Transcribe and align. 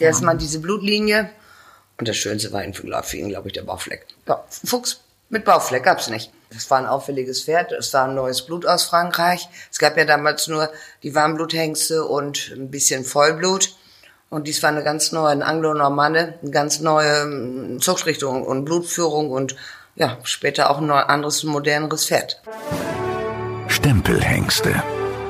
Erstmal 0.00 0.36
diese 0.36 0.60
Blutlinie. 0.60 1.30
Und 1.98 2.08
das 2.08 2.16
Schönste 2.16 2.52
war 2.52 2.62
für 3.02 3.16
ihn, 3.16 3.28
glaube 3.28 3.48
ich, 3.48 3.54
der 3.54 3.62
Baufleck. 3.62 4.06
Ja, 4.26 4.44
Fuchs 4.64 5.00
mit 5.28 5.44
Baufleck 5.44 5.84
gab's 5.84 6.08
nicht. 6.08 6.32
Das 6.52 6.70
war 6.70 6.78
ein 6.78 6.86
auffälliges 6.86 7.44
Pferd. 7.44 7.72
Es 7.72 7.92
war 7.94 8.08
ein 8.08 8.14
neues 8.14 8.42
Blut 8.42 8.64
aus 8.64 8.84
Frankreich. 8.84 9.48
Es 9.70 9.78
gab 9.78 9.96
ja 9.96 10.04
damals 10.04 10.48
nur 10.48 10.70
die 11.02 11.14
Warmbluthengste 11.14 12.04
und 12.04 12.52
ein 12.54 12.70
bisschen 12.70 13.04
Vollblut. 13.04 13.74
Und 14.28 14.46
dies 14.46 14.62
war 14.62 14.70
eine 14.70 14.84
ganz 14.84 15.12
neue, 15.12 15.44
Anglo-Normanne, 15.44 16.38
eine 16.40 16.50
ganz 16.50 16.78
neue 16.80 17.22
ähm, 17.22 17.80
Zuchtrichtung 17.80 18.44
und 18.44 18.64
Blutführung 18.64 19.30
und 19.30 19.56
ja, 19.96 20.18
später 20.22 20.70
auch 20.70 20.78
ein 20.78 20.90
anderes, 20.90 21.42
moderneres 21.42 22.06
Pferd. 22.06 22.40
Stempelhengste. 23.66 24.82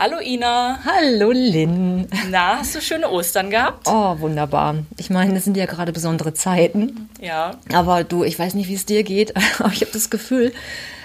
Hallo 0.00 0.20
Ina. 0.20 0.78
Hallo 0.84 1.32
Lynn. 1.32 2.06
Na, 2.30 2.58
hast 2.58 2.72
du 2.76 2.80
schöne 2.80 3.10
Ostern 3.10 3.50
gehabt? 3.50 3.88
Oh, 3.88 4.20
wunderbar. 4.20 4.76
Ich 4.96 5.10
meine, 5.10 5.36
es 5.36 5.44
sind 5.44 5.56
ja 5.56 5.66
gerade 5.66 5.92
besondere 5.92 6.32
Zeiten. 6.34 7.08
Ja. 7.20 7.56
Aber 7.72 8.04
du, 8.04 8.22
ich 8.22 8.38
weiß 8.38 8.54
nicht, 8.54 8.68
wie 8.68 8.74
es 8.74 8.86
dir 8.86 9.02
geht, 9.02 9.34
aber 9.58 9.72
ich 9.72 9.80
habe 9.80 9.90
das 9.90 10.08
Gefühl, 10.08 10.52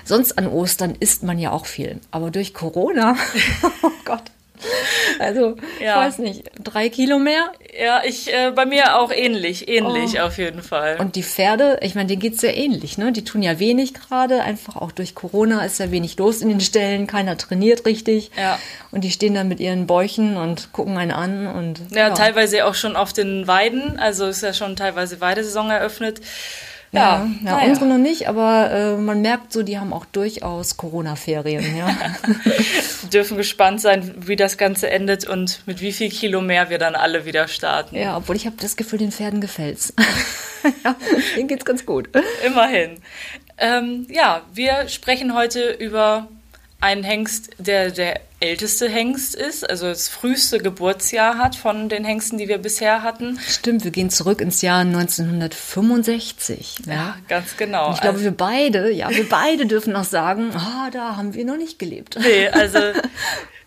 sonst 0.06 0.38
an 0.38 0.46
Ostern 0.46 0.94
isst 1.00 1.24
man 1.24 1.40
ja 1.40 1.50
auch 1.50 1.66
viel. 1.66 2.02
Aber 2.12 2.30
durch 2.30 2.54
Corona, 2.54 3.16
oh 3.82 3.90
Gott, 4.06 4.26
also, 5.20 5.56
ja. 5.82 6.02
ich 6.02 6.08
weiß 6.08 6.18
nicht, 6.20 6.52
drei 6.64 6.90
Kilo 6.90 7.20
mehr? 7.20 7.52
Ja, 7.80 8.02
ich 8.04 8.34
äh, 8.34 8.52
bei 8.52 8.66
mir 8.66 9.00
auch 9.00 9.12
ähnlich, 9.12 9.68
ähnlich 9.68 10.16
oh. 10.16 10.26
auf 10.26 10.38
jeden 10.38 10.62
Fall. 10.62 10.98
Und 11.00 11.16
die 11.16 11.24
Pferde, 11.24 11.80
ich 11.82 11.96
meine, 11.96 12.08
denen 12.08 12.22
geht's 12.22 12.42
ja 12.42 12.52
ähnlich, 12.52 12.98
ne? 12.98 13.12
Die 13.12 13.24
tun 13.24 13.42
ja 13.42 13.60
wenig 13.60 13.94
gerade, 13.94 14.42
einfach 14.42 14.76
auch 14.76 14.92
durch 14.92 15.16
Corona 15.16 15.66
ist 15.66 15.80
ja 15.80 15.92
wenig 15.92 16.18
los 16.18 16.42
in 16.42 16.50
den 16.50 16.62
Ställen, 16.62 17.08
keiner 17.08 17.38
trainiert 17.38 17.86
richtig. 17.86 18.32
Ja. 18.38 18.60
Und 18.92 19.04
die 19.04 19.12
stehen 19.12 19.34
dann 19.34 19.48
mit 19.48 19.60
ihren 19.60 19.88
Bäuchen 19.88 20.38
und 20.38 20.72
gucken 20.72 20.98
einen 20.98 21.12
an 21.12 21.48
und. 21.48 21.82
Ja, 21.92 22.10
ja. 22.10 22.10
teilweise 22.12 22.66
auch 22.66 22.76
schon 22.76 22.96
auf 22.96 23.14
den 23.14 23.48
Weiden, 23.48 23.98
also 24.00 24.28
ist 24.28 24.44
ja 24.44 24.54
schon 24.54 24.76
teilweise 24.76 25.22
Weidesaison 25.22 25.70
eröffnet. 25.70 26.22
Ja, 26.94 27.28
ja, 27.44 27.60
ja 27.60 27.68
unsere 27.68 27.88
noch 27.88 27.98
nicht, 27.98 28.30
aber 28.30 28.72
äh, 28.72 28.98
man 28.98 29.22
merkt 29.22 29.52
so, 29.52 29.64
die 29.64 29.80
haben 29.80 29.94
auch 29.94 30.06
durchaus 30.06 30.78
Corona-Ferien. 30.78 31.76
Ja. 31.76 31.90
dürfen 33.14 33.38
gespannt 33.38 33.82
sein, 33.82 34.14
wie 34.18 34.36
das 34.36 34.58
Ganze 34.58 34.90
endet 34.90 35.28
und 35.28 35.62
mit 35.66 35.82
wie 35.82 35.92
viel 35.92 36.10
Kilo 36.10 36.42
mehr 36.42 36.70
wir 36.70 36.78
dann 36.78 36.96
alle 36.96 37.26
wieder 37.26 37.48
starten. 37.48 37.96
Ja, 37.96 38.18
obwohl 38.18 38.36
ich 38.36 38.46
habe 38.46 38.56
das 38.60 38.76
Gefühl, 38.76 39.00
den 39.00 39.12
Pferden 39.12 39.42
gefällt's. 39.42 39.94
ja, 40.84 40.96
denen 41.36 41.48
geht's 41.48 41.66
ganz 41.66 41.86
gut. 41.86 42.10
Immerhin. 42.46 42.98
Ähm, 43.58 44.08
ja, 44.10 44.42
wir 44.54 44.88
sprechen 44.88 45.34
heute 45.34 45.72
über 45.72 46.28
einen 46.84 47.04
Hengst, 47.04 47.50
der 47.60 47.92
der 47.92 48.20
älteste 48.42 48.90
Hengst 48.90 49.36
ist, 49.36 49.68
also 49.68 49.88
das 49.88 50.10
früheste 50.10 50.60
Geburtsjahr 50.60 51.38
hat 51.38 51.56
von 51.56 51.88
den 51.88 52.04
Hengsten, 52.04 52.38
die 52.38 52.50
wir 52.50 52.58
bisher 52.58 53.04
hatten. 53.04 53.40
Stimmt, 53.48 53.86
wir 53.86 53.92
gehen 53.92 54.10
zurück 54.10 54.42
ins 54.42 54.62
Jahr 54.62 54.82
1965. 54.82 56.80
Ja, 56.86 56.94
ja 56.94 57.16
ganz 57.30 57.56
genau. 57.56 57.88
Und 57.88 57.94
ich 57.94 58.02
glaube, 58.02 58.16
also, 58.16 58.26
wir 58.26 58.36
beide, 58.36 58.92
ja, 58.92 59.10
wir 59.10 59.30
beide 59.30 59.66
dürfen 59.66 59.94
noch 59.94 60.04
sagen, 60.04 60.52
ah, 60.56 60.90
da 60.92 61.16
haben 61.16 61.34
wir 61.34 61.46
noch 61.46 61.56
nicht 61.56 61.80
gelebt. 61.80 62.18
Nee, 62.20 62.48
also 62.52 62.80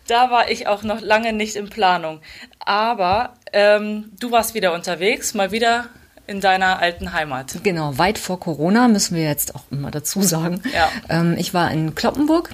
da 0.05 0.29
war 0.29 0.51
ich 0.51 0.67
auch 0.67 0.83
noch 0.83 1.01
lange 1.01 1.33
nicht 1.33 1.55
in 1.55 1.69
Planung. 1.69 2.19
Aber 2.59 3.33
ähm, 3.51 4.11
du 4.19 4.29
warst 4.29 4.53
wieder 4.53 4.75
unterwegs, 4.75 5.33
mal 5.33 5.51
wieder 5.51 5.87
in 6.27 6.39
deiner 6.39 6.77
alten 6.79 7.13
Heimat. 7.13 7.55
Genau, 7.63 7.97
weit 7.97 8.19
vor 8.19 8.39
Corona 8.39 8.87
müssen 8.87 9.15
wir 9.15 9.23
jetzt 9.23 9.55
auch 9.55 9.63
immer 9.71 9.89
dazu 9.89 10.21
sagen. 10.21 10.61
Ja. 10.71 10.91
Ähm, 11.09 11.35
ich 11.39 11.55
war 11.55 11.71
in 11.71 11.95
Kloppenburg 11.95 12.51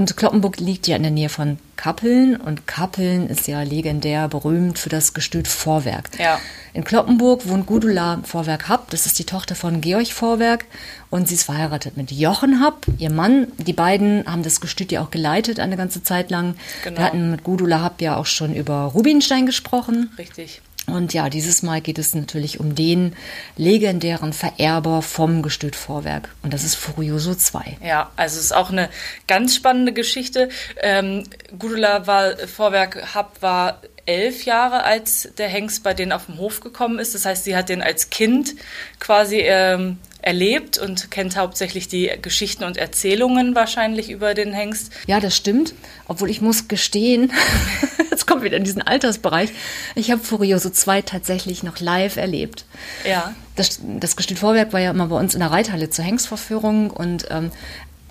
und 0.00 0.16
Kloppenburg 0.16 0.58
liegt 0.60 0.86
ja 0.86 0.96
in 0.96 1.02
der 1.02 1.12
Nähe 1.12 1.28
von 1.28 1.58
Kappeln 1.76 2.36
und 2.36 2.66
Kappeln 2.66 3.28
ist 3.28 3.46
ja 3.48 3.62
legendär 3.62 4.28
berühmt 4.28 4.78
für 4.78 4.88
das 4.88 5.12
Gestüt 5.12 5.46
Vorwerk. 5.46 6.08
Ja. 6.18 6.40
In 6.72 6.84
Kloppenburg 6.84 7.46
wohnt 7.46 7.66
Gudula 7.66 8.20
Vorwerk 8.24 8.70
Happ, 8.70 8.88
das 8.90 9.04
ist 9.04 9.18
die 9.18 9.24
Tochter 9.24 9.54
von 9.54 9.82
Georg 9.82 10.06
Vorwerk 10.06 10.64
und 11.10 11.28
sie 11.28 11.34
ist 11.34 11.42
verheiratet 11.42 11.98
mit 11.98 12.10
Jochen 12.12 12.62
Happ, 12.64 12.86
ihr 12.96 13.10
Mann. 13.10 13.48
Die 13.58 13.74
beiden 13.74 14.24
haben 14.26 14.42
das 14.42 14.62
Gestüt 14.62 14.90
ja 14.90 15.02
auch 15.02 15.10
geleitet 15.10 15.60
eine 15.60 15.76
ganze 15.76 16.02
Zeit 16.02 16.30
lang. 16.30 16.54
Genau. 16.82 16.96
Wir 16.96 17.04
hatten 17.04 17.30
mit 17.30 17.44
Gudula 17.44 17.82
Happ 17.82 18.00
ja 18.00 18.16
auch 18.16 18.26
schon 18.26 18.54
über 18.54 18.84
Rubinstein 18.84 19.44
gesprochen. 19.44 20.10
Richtig. 20.16 20.62
Und 20.90 21.12
ja, 21.14 21.28
dieses 21.28 21.62
Mal 21.62 21.80
geht 21.80 21.98
es 21.98 22.14
natürlich 22.14 22.60
um 22.60 22.74
den 22.74 23.14
legendären 23.56 24.32
Vererber 24.32 25.02
vom 25.02 25.42
Gestütvorwerk. 25.42 26.28
Und 26.42 26.52
das 26.52 26.64
ist 26.64 26.74
Furioso 26.74 27.34
2. 27.34 27.78
Ja, 27.84 28.10
also 28.16 28.38
es 28.38 28.46
ist 28.46 28.52
auch 28.52 28.70
eine 28.70 28.88
ganz 29.26 29.54
spannende 29.54 29.92
Geschichte. 29.92 30.48
Ähm, 30.80 31.24
Gudula 31.58 32.06
war, 32.06 32.36
Vorwerk 32.36 33.14
Hab 33.14 33.42
war 33.42 33.80
elf 34.06 34.44
Jahre, 34.44 34.84
als 34.84 35.28
der 35.38 35.48
Hengst 35.48 35.82
bei 35.82 35.94
denen 35.94 36.12
auf 36.12 36.26
dem 36.26 36.38
Hof 36.38 36.60
gekommen 36.60 36.98
ist. 36.98 37.14
Das 37.14 37.24
heißt, 37.26 37.44
sie 37.44 37.56
hat 37.56 37.68
den 37.68 37.82
als 37.82 38.10
Kind 38.10 38.54
quasi 38.98 39.40
ähm, 39.40 39.98
erlebt 40.22 40.78
und 40.78 41.10
kennt 41.10 41.36
hauptsächlich 41.36 41.88
die 41.88 42.10
Geschichten 42.20 42.64
und 42.64 42.76
Erzählungen 42.76 43.54
wahrscheinlich 43.54 44.10
über 44.10 44.34
den 44.34 44.52
Hengst. 44.52 44.92
Ja, 45.06 45.20
das 45.20 45.36
stimmt. 45.36 45.74
Obwohl 46.08 46.30
ich 46.30 46.40
muss 46.40 46.68
gestehen, 46.68 47.32
jetzt 48.10 48.26
kommt 48.26 48.42
wieder 48.42 48.56
in 48.56 48.64
diesen 48.64 48.82
Altersbereich, 48.82 49.50
ich 49.94 50.10
habe 50.10 50.22
Furioso 50.22 50.70
2 50.70 51.02
tatsächlich 51.02 51.62
noch 51.62 51.80
live 51.80 52.16
erlebt. 52.16 52.64
Ja. 53.08 53.34
Das, 53.56 53.80
das 53.98 54.16
Gestüt 54.16 54.38
Vorwerk 54.38 54.72
war 54.72 54.80
ja 54.80 54.90
immer 54.90 55.08
bei 55.08 55.16
uns 55.16 55.34
in 55.34 55.40
der 55.40 55.50
Reithalle 55.50 55.90
zur 55.90 56.04
Hengstverführung 56.04 56.90
und 56.90 57.26
ähm, 57.30 57.50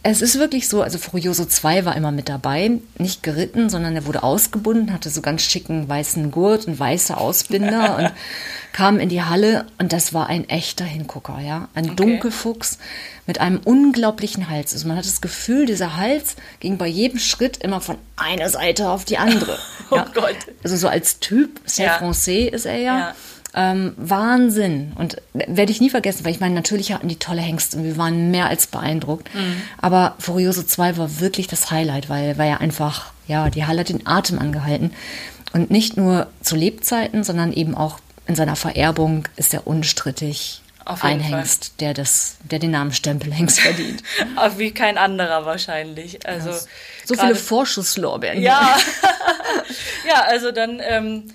es 0.01 0.21
ist 0.21 0.39
wirklich 0.39 0.69
so, 0.69 0.81
also 0.81 0.97
Furioso 0.97 1.45
2 1.45 1.83
war 1.85 1.95
immer 1.95 2.11
mit 2.11 2.29
dabei, 2.29 2.71
nicht 2.97 3.21
geritten, 3.21 3.69
sondern 3.69 3.95
er 3.95 4.05
wurde 4.05 4.23
ausgebunden, 4.23 4.93
hatte 4.93 5.09
so 5.09 5.21
ganz 5.21 5.41
schicken 5.41 5.89
weißen 5.89 6.31
Gurt 6.31 6.67
und 6.67 6.79
weiße 6.79 7.17
Ausbinder 7.17 7.97
und 7.99 8.11
kam 8.71 8.99
in 8.99 9.09
die 9.09 9.23
Halle 9.23 9.65
und 9.77 9.91
das 9.91 10.13
war 10.13 10.27
ein 10.27 10.47
echter 10.47 10.85
Hingucker, 10.85 11.39
ja. 11.39 11.67
Ein 11.73 11.85
okay. 11.85 11.95
Dunkelfuchs 11.95 12.77
mit 13.27 13.41
einem 13.41 13.59
unglaublichen 13.63 14.49
Hals. 14.49 14.73
Also 14.73 14.87
man 14.87 14.97
hat 14.97 15.05
das 15.05 15.21
Gefühl, 15.21 15.65
dieser 15.65 15.97
Hals 15.97 16.35
ging 16.59 16.77
bei 16.77 16.87
jedem 16.87 17.19
Schritt 17.19 17.57
immer 17.57 17.81
von 17.81 17.97
einer 18.15 18.49
Seite 18.49 18.89
auf 18.89 19.05
die 19.05 19.17
andere. 19.17 19.59
oh 19.91 19.97
ja. 19.97 20.07
Gott. 20.13 20.37
Also 20.63 20.77
so 20.77 20.87
als 20.87 21.19
Typ, 21.19 21.59
sehr 21.65 21.87
ja. 21.87 21.97
français 21.99 22.47
ist 22.47 22.65
er 22.65 22.77
ja. 22.77 22.99
ja. 22.99 23.15
Ähm, 23.55 23.93
Wahnsinn. 23.97 24.93
Und 24.95 25.17
werde 25.33 25.71
ich 25.71 25.81
nie 25.81 25.89
vergessen, 25.89 26.23
weil 26.23 26.33
ich 26.33 26.39
meine, 26.39 26.55
natürlich 26.55 26.93
hatten 26.93 27.07
die 27.07 27.17
tolle 27.17 27.41
Hengste 27.41 27.77
und 27.77 27.83
wir 27.83 27.97
waren 27.97 28.31
mehr 28.31 28.47
als 28.47 28.67
beeindruckt. 28.67 29.33
Mhm. 29.33 29.61
Aber 29.79 30.15
Furioso 30.19 30.63
2 30.63 30.97
war 30.97 31.19
wirklich 31.19 31.47
das 31.47 31.71
Highlight, 31.71 32.09
weil, 32.09 32.37
weil 32.37 32.49
er 32.49 32.61
einfach, 32.61 33.11
ja, 33.27 33.49
die 33.49 33.65
Halle 33.65 33.81
hat 33.81 33.89
den 33.89 34.05
Atem 34.05 34.39
angehalten. 34.39 34.91
Und 35.51 35.71
nicht 35.71 35.97
nur 35.97 36.27
zu 36.41 36.55
Lebzeiten, 36.55 37.23
sondern 37.23 37.51
eben 37.53 37.75
auch 37.75 37.99
in 38.27 38.35
seiner 38.35 38.55
Vererbung 38.55 39.27
ist 39.35 39.53
er 39.55 39.65
unstrittig 39.65 40.61
ein 40.85 41.19
Hengst, 41.19 41.73
der, 41.79 41.93
das, 41.93 42.37
der 42.43 42.59
den 42.59 42.71
Namen 42.71 42.91
Stempelhengst 42.91 43.59
verdient. 43.61 44.03
Aber 44.35 44.57
wie 44.57 44.71
kein 44.71 44.97
anderer 44.97 45.45
wahrscheinlich. 45.45 46.25
Also 46.25 46.51
so 47.05 47.15
viele 47.15 47.35
Vorschusslorbeeren. 47.35 48.41
Ja, 48.41 48.77
ja, 50.07 50.23
also 50.23 50.51
dann 50.51 50.81
ähm, 50.83 51.33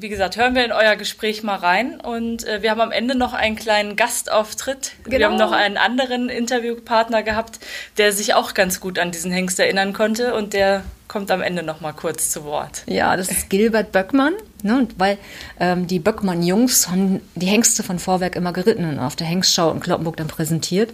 wie 0.00 0.08
gesagt, 0.08 0.38
hören 0.38 0.54
wir 0.54 0.64
in 0.64 0.72
euer 0.72 0.96
Gespräch 0.96 1.42
mal 1.42 1.56
rein. 1.56 2.00
Und 2.00 2.46
äh, 2.46 2.62
wir 2.62 2.70
haben 2.70 2.80
am 2.80 2.90
Ende 2.90 3.14
noch 3.14 3.34
einen 3.34 3.54
kleinen 3.54 3.96
Gastauftritt. 3.96 4.92
Genau. 5.04 5.18
Wir 5.18 5.26
haben 5.26 5.36
noch 5.36 5.52
einen 5.52 5.76
anderen 5.76 6.30
Interviewpartner 6.30 7.22
gehabt, 7.22 7.60
der 7.98 8.12
sich 8.12 8.32
auch 8.32 8.54
ganz 8.54 8.80
gut 8.80 8.98
an 8.98 9.10
diesen 9.10 9.30
Hengst 9.30 9.60
erinnern 9.60 9.92
konnte. 9.92 10.34
Und 10.34 10.54
der 10.54 10.84
kommt 11.06 11.30
am 11.30 11.42
Ende 11.42 11.62
noch 11.62 11.82
mal 11.82 11.92
kurz 11.92 12.30
zu 12.30 12.44
Wort. 12.44 12.82
Ja, 12.86 13.14
das 13.16 13.30
ist 13.30 13.50
Gilbert 13.50 13.92
Böckmann. 13.92 14.32
Ne, 14.62 14.88
weil 14.96 15.18
ähm, 15.58 15.86
die 15.86 15.98
Böckmann-Jungs 15.98 16.88
haben 16.88 17.20
die 17.34 17.46
Hengste 17.46 17.82
von 17.82 17.98
Vorwerk 17.98 18.36
immer 18.36 18.52
geritten 18.52 18.84
und 18.84 18.98
auf 18.98 19.16
der 19.16 19.26
Hengstschau 19.26 19.70
in 19.70 19.80
Kloppenburg 19.80 20.16
dann 20.16 20.28
präsentiert. 20.28 20.92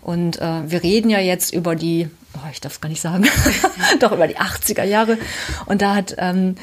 Und 0.00 0.40
äh, 0.40 0.70
wir 0.70 0.82
reden 0.82 1.10
ja 1.10 1.20
jetzt 1.20 1.52
über 1.52 1.76
die 1.76 2.08
oh, 2.34 2.48
ich 2.50 2.60
darf 2.60 2.72
es 2.72 2.80
gar 2.80 2.88
nicht 2.88 3.00
sagen, 3.00 3.26
doch 4.00 4.12
über 4.12 4.26
die 4.26 4.36
80er 4.36 4.84
Jahre. 4.84 5.18
Und 5.66 5.82
da 5.82 5.94
hat, 5.94 6.14
ähm, 6.18 6.56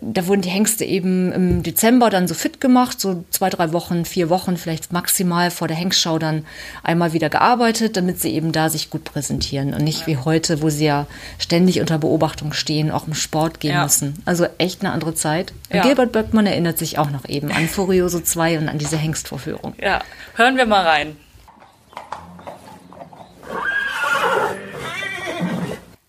da 0.00 0.26
wurden 0.26 0.42
die 0.42 0.50
Hengste 0.50 0.84
eben 0.84 1.30
im 1.32 1.62
Dezember 1.62 2.10
dann 2.10 2.26
so 2.26 2.34
fit 2.34 2.60
gemacht, 2.60 3.00
so 3.00 3.24
zwei, 3.30 3.50
drei 3.50 3.72
Wochen, 3.72 4.04
vier 4.04 4.30
Wochen 4.30 4.56
vielleicht 4.56 4.92
maximal 4.92 5.50
vor 5.50 5.68
der 5.68 5.76
Hengstschau 5.76 6.18
dann 6.18 6.44
einmal 6.82 7.12
wieder 7.12 7.28
gearbeitet, 7.28 7.96
damit 7.96 8.20
sie 8.20 8.32
eben 8.32 8.52
da 8.52 8.70
sich 8.70 8.90
gut 8.90 9.04
präsentieren 9.04 9.74
und 9.74 9.84
nicht 9.84 10.02
ja. 10.02 10.06
wie 10.06 10.16
heute, 10.18 10.62
wo 10.62 10.70
sie 10.70 10.86
ja 10.86 11.06
ständig 11.38 11.80
unter 11.80 11.98
Beobachtung 11.98 12.52
stehen, 12.52 12.90
auch 12.90 13.06
im 13.06 13.14
Sport 13.14 13.60
gehen 13.60 13.74
ja. 13.74 13.82
müssen. 13.82 14.22
Also 14.24 14.46
echt 14.58 14.80
eine 14.82 14.92
andere 14.92 15.14
Zeit. 15.14 15.52
Ja. 15.72 15.82
Gilbert 15.82 16.12
Böckmann 16.12 16.46
erinnert 16.46 16.78
sich 16.78 16.98
auch 16.98 17.10
noch 17.10 17.28
eben 17.28 17.52
an 17.52 17.68
Furioso 17.68 18.20
2 18.20 18.58
und 18.58 18.68
an 18.68 18.78
diese 18.78 18.96
Hengstvorführung. 18.96 19.74
Ja, 19.80 20.00
hören 20.34 20.56
wir 20.56 20.66
mal 20.66 20.86
rein. 20.86 21.16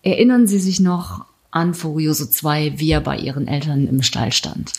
Erinnern 0.06 0.46
Sie 0.46 0.60
sich 0.60 0.78
noch 0.78 1.24
an 1.50 1.74
Furioso 1.74 2.26
2, 2.26 2.74
wie 2.76 2.92
er 2.92 3.00
bei 3.00 3.16
Ihren 3.16 3.48
Eltern 3.48 3.88
im 3.88 4.02
Stall 4.02 4.30
stand? 4.30 4.72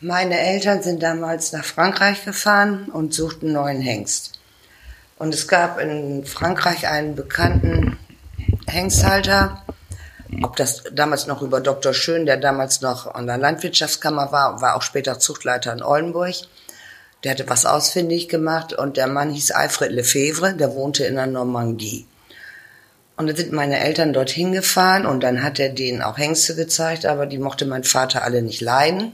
Meine 0.00 0.38
Eltern 0.38 0.82
sind 0.82 1.02
damals 1.02 1.52
nach 1.52 1.66
Frankreich 1.66 2.24
gefahren 2.24 2.86
und 2.86 3.12
suchten 3.12 3.48
einen 3.48 3.54
neuen 3.56 3.80
Hengst. 3.82 4.40
Und 5.18 5.34
es 5.34 5.48
gab 5.48 5.78
in 5.78 6.24
Frankreich 6.24 6.88
einen 6.88 7.14
bekannten 7.14 7.98
Hengsthalter, 8.66 9.62
ob 10.42 10.56
das 10.56 10.84
damals 10.94 11.26
noch 11.26 11.42
über 11.42 11.60
Dr. 11.60 11.92
Schön, 11.92 12.24
der 12.24 12.38
damals 12.38 12.80
noch 12.80 13.14
an 13.14 13.26
der 13.26 13.36
Landwirtschaftskammer 13.36 14.32
war, 14.32 14.62
war 14.62 14.76
auch 14.76 14.82
später 14.82 15.18
Zuchtleiter 15.18 15.74
in 15.74 15.82
Oldenburg. 15.82 16.36
Der 17.22 17.32
hatte 17.32 17.50
was 17.50 17.66
ausfindig 17.66 18.30
gemacht 18.30 18.72
und 18.72 18.96
der 18.96 19.08
Mann 19.08 19.28
hieß 19.28 19.50
Alfred 19.50 19.92
Lefebvre, 19.92 20.54
der 20.54 20.74
wohnte 20.74 21.04
in 21.04 21.16
der 21.16 21.26
Normandie. 21.26 22.06
Und 23.18 23.26
dann 23.26 23.34
sind 23.34 23.50
meine 23.50 23.80
Eltern 23.80 24.12
dorthin 24.12 24.52
gefahren 24.52 25.04
und 25.04 25.24
dann 25.24 25.42
hat 25.42 25.58
er 25.58 25.70
denen 25.70 26.02
auch 26.02 26.18
Hengste 26.18 26.54
gezeigt, 26.54 27.04
aber 27.04 27.26
die 27.26 27.38
mochte 27.38 27.66
mein 27.66 27.82
Vater 27.82 28.22
alle 28.22 28.42
nicht 28.42 28.60
leiden. 28.60 29.12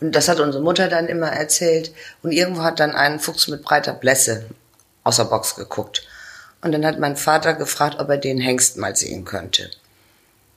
Und 0.00 0.12
das 0.12 0.28
hat 0.28 0.40
unsere 0.40 0.64
Mutter 0.64 0.88
dann 0.88 1.08
immer 1.08 1.28
erzählt. 1.28 1.92
Und 2.22 2.32
irgendwo 2.32 2.62
hat 2.62 2.80
dann 2.80 2.92
ein 2.92 3.20
Fuchs 3.20 3.48
mit 3.48 3.62
breiter 3.62 3.92
Blässe 3.92 4.46
aus 5.04 5.16
der 5.16 5.24
Box 5.24 5.56
geguckt. 5.56 6.08
Und 6.62 6.72
dann 6.72 6.86
hat 6.86 6.98
mein 6.98 7.18
Vater 7.18 7.52
gefragt, 7.52 8.00
ob 8.00 8.08
er 8.08 8.16
den 8.16 8.38
Hengst 8.38 8.78
mal 8.78 8.96
sehen 8.96 9.26
könnte. 9.26 9.70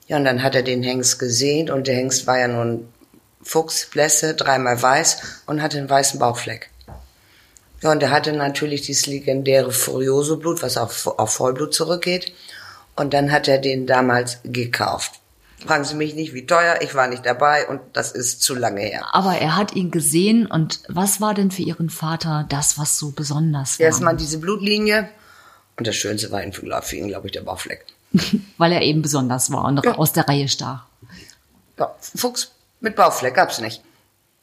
Ja, 0.08 0.16
und 0.16 0.24
dann 0.24 0.44
hat 0.44 0.56
er 0.56 0.64
den 0.64 0.84
Hengst 0.84 1.20
gesehen 1.20 1.70
und 1.70 1.88
der 1.88 1.96
Hengst 1.96 2.26
war 2.26 2.40
ja 2.40 2.48
nun 2.48 2.88
Fuchs, 3.44 3.88
Blässe, 3.88 4.34
dreimal 4.34 4.82
weiß 4.82 5.44
und 5.46 5.62
hatte 5.62 5.78
einen 5.78 5.90
weißen 5.90 6.22
Bauchfleck. 6.22 6.71
Ja, 7.82 7.92
und 7.92 8.04
er 8.04 8.12
hatte 8.12 8.34
natürlich 8.34 8.82
dieses 8.82 9.08
legendäre 9.08 9.72
Furioso-Blut, 9.72 10.62
was 10.62 10.78
auf, 10.78 11.08
auf 11.08 11.34
Vollblut 11.34 11.74
zurückgeht. 11.74 12.34
Und 12.96 13.14
dann 13.14 13.32
hat 13.32 13.48
er 13.48 13.58
den 13.58 13.88
damals 13.88 14.40
gekauft. 14.44 15.20
Fragen 15.66 15.84
Sie 15.84 15.96
mich 15.96 16.16
nicht, 16.16 16.34
wie 16.34 16.46
teuer, 16.46 16.80
ich 16.82 16.96
war 16.96 17.08
nicht 17.08 17.26
dabei 17.26 17.68
und 17.68 17.82
das 17.94 18.12
ist 18.12 18.42
zu 18.42 18.56
lange 18.56 18.82
her. 18.82 19.06
Aber 19.14 19.38
er 19.38 19.56
hat 19.56 19.76
ihn 19.76 19.92
gesehen 19.92 20.48
und 20.48 20.82
was 20.88 21.22
war 21.22 21.36
denn 21.36 21.52
für 21.52 21.62
Ihren 21.62 21.90
Vater 21.90 22.46
das, 22.50 22.80
was 22.80 22.98
so 22.98 23.12
besonders 23.12 23.80
war? 23.80 23.86
Erstmal 23.86 24.18
diese 24.18 24.40
Blutlinie 24.40 25.08
und 25.78 25.86
das 25.86 25.96
Schönste 25.96 26.32
war 26.32 26.42
für 26.82 26.96
ihn, 26.96 27.08
glaube 27.08 27.28
ich, 27.28 27.32
der 27.32 27.42
Bauchfleck. 27.42 27.86
Weil 28.58 28.72
er 28.72 28.82
eben 28.82 29.04
besonders 29.04 29.52
war 29.52 29.66
und 29.66 29.86
ja. 29.86 29.96
aus 29.96 30.14
der 30.14 30.28
Reihe 30.28 30.48
stach. 30.48 30.86
Ja, 31.78 31.96
Fuchs 32.16 32.52
mit 32.80 32.96
Bauchfleck 32.96 33.36
gab's 33.36 33.60
nicht. 33.60 33.84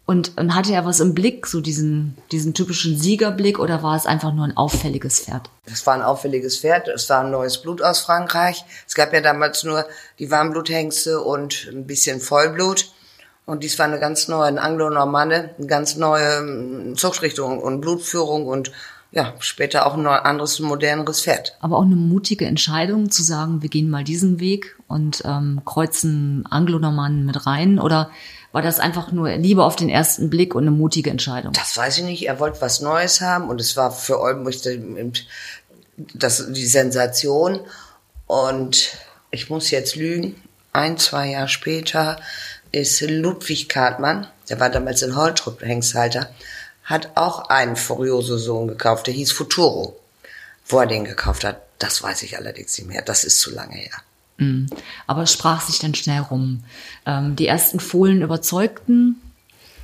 Und, 0.08 0.38
und 0.38 0.54
hatte 0.54 0.72
er 0.72 0.86
was 0.86 1.00
im 1.00 1.12
Blick, 1.12 1.46
so 1.46 1.60
diesen, 1.60 2.16
diesen 2.32 2.54
typischen 2.54 2.96
Siegerblick, 2.96 3.58
oder 3.58 3.82
war 3.82 3.94
es 3.94 4.06
einfach 4.06 4.32
nur 4.32 4.46
ein 4.46 4.56
auffälliges 4.56 5.20
Pferd? 5.20 5.50
Es 5.66 5.86
war 5.86 5.92
ein 5.92 6.00
auffälliges 6.00 6.60
Pferd, 6.60 6.88
es 6.88 7.10
war 7.10 7.20
ein 7.20 7.30
neues 7.30 7.60
Blut 7.60 7.82
aus 7.82 8.00
Frankreich. 8.00 8.64
Es 8.86 8.94
gab 8.94 9.12
ja 9.12 9.20
damals 9.20 9.64
nur 9.64 9.84
die 10.18 10.30
Warmbluthengste 10.30 11.20
und 11.20 11.68
ein 11.70 11.86
bisschen 11.86 12.22
Vollblut. 12.22 12.90
Und 13.44 13.62
dies 13.62 13.78
war 13.78 13.84
eine 13.84 13.98
ganz 13.98 14.28
neue, 14.28 14.46
ein 14.46 14.58
Anglo-Normanne, 14.58 15.50
eine 15.58 15.66
ganz 15.66 15.96
neue 15.96 16.38
hm, 16.38 16.96
Zuchtrichtung 16.96 17.58
und 17.58 17.82
Blutführung 17.82 18.46
und 18.46 18.72
ja, 19.10 19.34
später 19.40 19.86
auch 19.86 19.94
ein 19.94 20.06
anderes, 20.06 20.58
moderneres 20.60 21.20
Pferd. 21.20 21.58
Aber 21.60 21.76
auch 21.76 21.84
eine 21.84 21.96
mutige 21.96 22.46
Entscheidung 22.46 23.10
zu 23.10 23.22
sagen, 23.22 23.60
wir 23.60 23.68
gehen 23.68 23.90
mal 23.90 24.04
diesen 24.04 24.40
Weg 24.40 24.78
und 24.86 25.22
ähm, 25.26 25.60
kreuzen 25.66 26.46
Anglo-Normannen 26.48 27.26
mit 27.26 27.46
rein 27.46 27.78
oder 27.78 28.10
war 28.58 28.62
das 28.62 28.80
einfach 28.80 29.12
nur 29.12 29.30
Liebe 29.36 29.62
auf 29.62 29.76
den 29.76 29.88
ersten 29.88 30.30
Blick 30.30 30.52
und 30.56 30.64
eine 30.64 30.72
mutige 30.72 31.10
Entscheidung? 31.10 31.52
Das 31.52 31.76
weiß 31.76 31.98
ich 31.98 32.02
nicht. 32.02 32.26
Er 32.26 32.40
wollte 32.40 32.60
was 32.60 32.80
Neues 32.80 33.20
haben 33.20 33.48
und 33.48 33.60
es 33.60 33.76
war 33.76 33.92
für 33.92 34.18
Oldenburg 34.18 34.56
das, 35.96 36.44
die 36.48 36.66
Sensation. 36.66 37.60
Und 38.26 38.98
ich 39.30 39.48
muss 39.48 39.70
jetzt 39.70 39.94
lügen. 39.94 40.42
Ein, 40.72 40.98
zwei 40.98 41.28
Jahre 41.28 41.46
später 41.46 42.20
ist 42.72 43.00
Ludwig 43.00 43.68
Kartmann, 43.68 44.26
der 44.48 44.58
war 44.58 44.70
damals 44.70 45.02
in 45.02 45.14
Holtrup 45.14 45.62
Hengsthalter, 45.62 46.28
hat 46.82 47.12
auch 47.14 47.50
einen 47.50 47.76
Furioso-Sohn 47.76 48.66
gekauft, 48.66 49.06
der 49.06 49.14
hieß 49.14 49.30
Futuro. 49.30 50.00
Wo 50.66 50.80
er 50.80 50.86
den 50.88 51.04
gekauft 51.04 51.44
hat, 51.44 51.62
das 51.78 52.02
weiß 52.02 52.24
ich 52.24 52.36
allerdings 52.36 52.76
nicht 52.76 52.88
mehr. 52.88 53.02
Das 53.02 53.22
ist 53.22 53.38
zu 53.38 53.52
lange 53.52 53.76
her. 53.76 54.02
Mm. 54.38 54.66
Aber 55.06 55.22
es 55.22 55.32
sprach 55.32 55.60
sich 55.60 55.78
dann 55.78 55.94
schnell 55.94 56.20
rum. 56.20 56.64
Ähm, 57.06 57.36
die 57.36 57.46
ersten 57.46 57.80
Fohlen 57.80 58.22
überzeugten. 58.22 59.20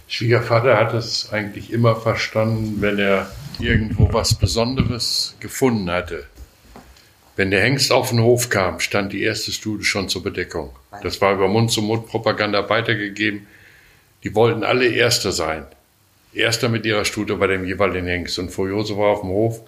Schwiegervater 0.09 0.77
hat 0.77 0.95
es 0.95 1.33
eigentlich 1.33 1.73
immer 1.73 1.97
verstanden, 1.97 2.77
wenn 2.81 2.99
er 2.99 3.31
irgendwo 3.59 4.13
was 4.13 4.35
Besonderes 4.35 5.37
gefunden 5.41 5.91
hatte. 5.91 6.25
Wenn 7.37 7.51
der 7.51 7.63
Hengst 7.63 7.91
auf 7.91 8.11
den 8.11 8.21
Hof 8.21 8.49
kam, 8.49 8.79
stand 8.79 9.13
die 9.13 9.23
erste 9.23 9.51
Stute 9.51 9.83
schon 9.83 10.09
zur 10.09 10.23
Bedeckung. 10.23 10.71
Das 11.03 11.21
war 11.21 11.35
über 11.35 11.49
Mund-zu-Mund-Propaganda 11.49 12.69
weitergegeben. 12.69 13.47
Die 14.23 14.35
wollten 14.35 14.63
alle 14.63 14.87
Erster 14.87 15.33
sein. 15.33 15.67
Erster 16.33 16.69
mit 16.69 16.87
ihrer 16.87 17.05
Stute 17.05 17.37
bei 17.37 17.49
dem 17.49 17.65
jeweiligen 17.65 18.07
Hengst. 18.07 18.39
Und 18.39 18.51
Furioso 18.51 18.99
war 18.99 19.09
auf 19.09 19.21
dem 19.23 19.31
Hof 19.31 19.61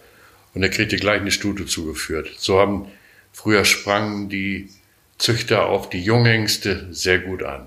und 0.55 0.63
er 0.63 0.69
kriegte 0.69 0.97
gleich 0.97 1.21
eine 1.21 1.33
Stute 1.33 1.67
zugeführt. 1.67 2.31
So 2.39 2.61
haben 2.61 2.87
früher 3.37 3.67
sprangen 3.67 4.31
die 4.31 4.71
Züchter 5.19 5.67
auf 5.67 5.91
die 5.91 6.03
Junghengste 6.03 6.89
sehr 6.91 7.19
gut 7.19 7.43
an. 7.43 7.67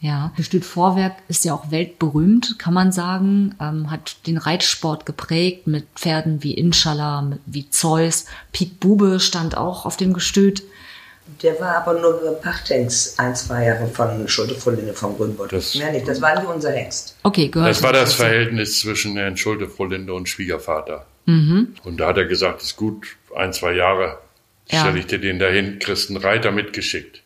Ja, 0.00 0.32
Gestüt 0.36 0.64
Vorwerk 0.64 1.14
ist 1.28 1.44
ja 1.44 1.54
auch 1.54 1.70
weltberühmt, 1.70 2.58
kann 2.58 2.74
man 2.74 2.92
sagen, 2.92 3.54
ähm, 3.60 3.90
hat 3.90 4.26
den 4.26 4.36
Reitsport 4.36 5.06
geprägt 5.06 5.68
mit 5.68 5.86
Pferden 5.94 6.42
wie 6.42 6.54
Inshallah, 6.54 7.38
wie 7.46 7.70
Zeus. 7.70 8.26
Piet 8.52 8.78
Bube 8.78 9.20
stand 9.20 9.56
auch 9.56 9.86
auf 9.86 9.96
dem 9.96 10.12
Gestüt. 10.12 10.64
Der 11.42 11.58
war 11.60 11.76
aber 11.76 12.00
nur 12.00 12.38
Pachthengst 12.42 13.18
ein, 13.18 13.34
zwei 13.34 13.64
Jahre 13.64 13.86
von 13.86 14.28
Schulte-Frohlinde 14.28 14.92
vom 14.92 15.16
Grünbeutel. 15.16 15.58
Das, 15.58 15.74
Mehr 15.76 15.92
nicht, 15.92 16.06
das 16.06 16.20
war 16.20 16.34
nicht 16.38 16.46
unser 16.46 16.72
Hengst. 16.72 17.16
Okay, 17.22 17.48
gehört. 17.48 17.70
Das 17.70 17.82
war 17.82 17.92
das 17.92 18.12
Verhältnis 18.12 18.80
zwischen 18.80 19.16
Herrn 19.16 19.36
Schulte-Frohlinde 19.36 20.12
und 20.12 20.28
Schwiegervater. 20.28 21.06
Mhm. 21.24 21.74
Und 21.84 21.98
da 21.98 22.08
hat 22.08 22.18
er 22.18 22.26
gesagt, 22.26 22.62
ist 22.62 22.76
gut, 22.76 23.06
ein, 23.34 23.52
zwei 23.52 23.72
Jahre 23.72 24.18
ja. 24.68 24.80
Stell 24.80 24.96
ich 24.96 25.06
dir 25.06 25.18
den 25.18 25.38
dahin, 25.38 25.78
kriegst 25.78 26.10
einen 26.10 26.18
Reiter 26.18 26.50
mitgeschickt. 26.50 27.22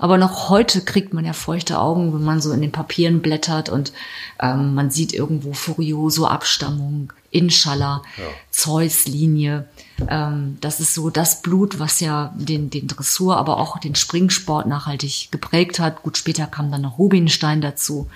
Aber 0.00 0.16
noch 0.16 0.48
heute 0.48 0.80
kriegt 0.80 1.12
man 1.12 1.26
ja 1.26 1.34
feuchte 1.34 1.78
Augen, 1.78 2.14
wenn 2.14 2.24
man 2.24 2.40
so 2.40 2.52
in 2.52 2.62
den 2.62 2.72
Papieren 2.72 3.20
blättert 3.20 3.68
und 3.68 3.92
ähm, 4.40 4.74
man 4.74 4.90
sieht 4.90 5.12
irgendwo 5.12 5.52
Furioso 5.52 6.26
Abstammung, 6.26 7.12
Inshallah, 7.30 8.02
ja. 8.16 8.24
Zeus-Linie. 8.50 9.68
Ähm, 10.08 10.56
das 10.62 10.80
ist 10.80 10.94
so 10.94 11.10
das 11.10 11.42
Blut, 11.42 11.78
was 11.78 12.00
ja 12.00 12.34
den, 12.34 12.70
den 12.70 12.88
Dressur, 12.88 13.36
aber 13.36 13.58
auch 13.58 13.78
den 13.78 13.94
Springsport 13.94 14.66
nachhaltig 14.66 15.28
geprägt 15.30 15.78
hat. 15.78 16.02
Gut, 16.02 16.16
später 16.16 16.46
kam 16.46 16.72
dann 16.72 16.80
noch 16.80 16.98
Rubinstein 16.98 17.60
dazu. 17.60 18.08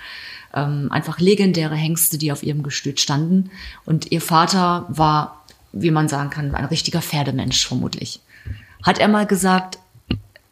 Ähm, 0.55 0.91
einfach 0.91 1.19
legendäre 1.19 1.75
Hengste, 1.75 2.17
die 2.17 2.31
auf 2.31 2.41
ihrem 2.41 2.63
Gestüt 2.63 2.99
standen. 2.99 3.51
Und 3.85 4.11
ihr 4.11 4.21
Vater 4.21 4.87
war, 4.89 5.45
wie 5.71 5.91
man 5.91 6.07
sagen 6.07 6.31
kann, 6.31 6.55
ein 6.55 6.65
richtiger 6.65 7.03
Pferdemensch 7.03 7.67
vermutlich. 7.67 8.21
Hat 8.85 8.99
er 8.99 9.07
mal 9.07 9.25
gesagt, 9.25 9.79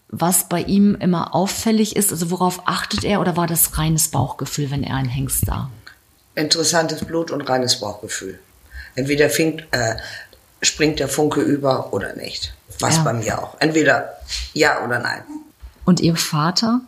was 0.10 0.50
bei 0.50 0.62
ihm 0.62 0.96
immer 0.96 1.36
auffällig 1.36 1.96
ist? 1.96 2.12
Also 2.12 2.32
worauf 2.32 2.68
achtet 2.68 3.04
er 3.04 3.22
oder 3.22 3.38
war 3.38 3.46
das 3.46 3.78
reines 3.78 4.10
Bauchgefühl, 4.10 4.72
wenn 4.72 4.84
er 4.84 4.96
einen 4.96 5.10
Hengst 5.10 5.46
sah? 5.46 5.70
Interessantes 6.34 7.06
Blut 7.06 7.30
und 7.30 7.42
reines 7.42 7.80
Bauchgefühl. 7.80 8.40
Entweder 8.96 9.30
fängt, 9.30 9.68
äh, 9.72 9.96
springt 10.64 11.00
der 11.00 11.08
Funke 11.08 11.42
über 11.42 11.94
oder 11.94 12.16
nicht. 12.16 12.56
Was 12.80 12.98
ja. 12.98 13.04
bei 13.04 13.14
mir 13.14 13.42
auch. 13.42 13.56
Entweder 13.60 14.18
ja 14.54 14.84
oder 14.84 14.98
nein. 15.00 15.22
Und 15.86 16.00
Ihr 16.00 16.16
Vater? 16.16 16.82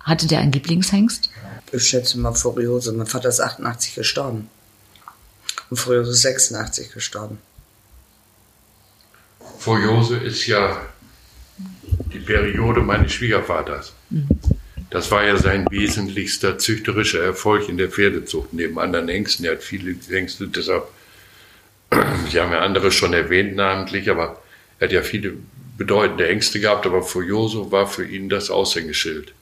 Hatte 0.00 0.28
der 0.28 0.38
einen 0.38 0.52
Lieblingshengst? 0.52 1.30
Ich 1.72 1.82
schätze 1.82 2.18
mal 2.18 2.34
Furiose. 2.34 2.92
Mein 2.92 3.06
Vater 3.06 3.28
ist 3.28 3.40
88 3.40 3.96
gestorben. 3.96 4.50
Und 5.70 5.78
Furiose 5.78 6.12
ist 6.12 6.22
86 6.22 6.92
gestorben. 6.92 7.38
Furiose 9.64 10.18
ist 10.18 10.46
ja 10.46 10.78
die 12.12 12.18
Periode 12.18 12.82
meines 12.82 13.12
Schwiegervaters. 13.12 13.94
Das 14.90 15.10
war 15.10 15.24
ja 15.24 15.38
sein 15.38 15.66
wesentlichster 15.70 16.58
züchterischer 16.58 17.24
Erfolg 17.24 17.70
in 17.70 17.78
der 17.78 17.88
Pferdezucht, 17.88 18.52
neben 18.52 18.78
anderen 18.78 19.08
Ängsten. 19.08 19.46
Er 19.46 19.52
hat 19.52 19.62
viele 19.62 19.96
Ängste, 20.10 20.48
deshalb, 20.48 20.84
Sie 22.30 22.38
haben 22.38 22.52
ja 22.52 22.60
andere 22.60 22.92
schon 22.92 23.14
erwähnt 23.14 23.56
namentlich, 23.56 24.10
aber 24.10 24.42
er 24.80 24.88
hat 24.88 24.92
ja 24.92 25.00
viele 25.00 25.32
bedeutende 25.78 26.26
Hengste 26.26 26.60
gehabt, 26.60 26.84
aber 26.84 27.02
Furioso 27.02 27.72
war 27.72 27.86
für 27.86 28.04
ihn 28.04 28.28
das 28.28 28.50
Aushängeschild. 28.50 29.32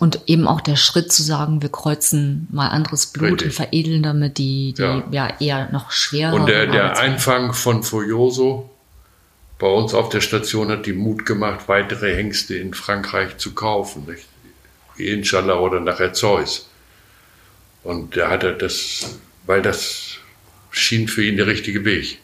Und 0.00 0.20
eben 0.26 0.48
auch 0.48 0.60
der 0.60 0.76
Schritt 0.76 1.12
zu 1.12 1.22
sagen, 1.22 1.62
wir 1.62 1.70
kreuzen 1.70 2.48
mal 2.50 2.68
anderes 2.68 3.06
Blut 3.06 3.30
Richtig. 3.30 3.46
und 3.46 3.54
veredeln 3.54 4.02
damit 4.02 4.38
die, 4.38 4.74
die 4.76 4.82
ja. 4.82 5.04
Ja. 5.12 5.36
eher 5.38 5.68
noch 5.70 5.92
schwerer. 5.92 6.34
Und 6.34 6.46
der, 6.46 6.66
der 6.66 6.98
Einfang 6.98 7.52
von 7.52 7.84
Furioso 7.84 8.70
bei 9.58 9.66
uns 9.66 9.92
auf 9.92 10.08
der 10.08 10.20
Station 10.20 10.68
hat 10.68 10.86
die 10.86 10.92
Mut 10.92 11.26
gemacht, 11.26 11.68
weitere 11.68 12.14
Hengste 12.14 12.56
in 12.56 12.74
Frankreich 12.74 13.38
zu 13.38 13.54
kaufen. 13.54 14.06
Nicht? 14.06 14.26
Inshallah 14.96 15.58
oder 15.58 15.80
nachher 15.80 16.12
Zeus. 16.12 16.68
Und 17.82 18.16
der 18.16 18.28
hatte 18.28 18.54
das, 18.54 19.18
weil 19.46 19.62
das 19.62 20.16
schien 20.70 21.08
für 21.08 21.24
ihn 21.24 21.36
der 21.36 21.46
richtige 21.46 21.84
Weg. 21.84 22.18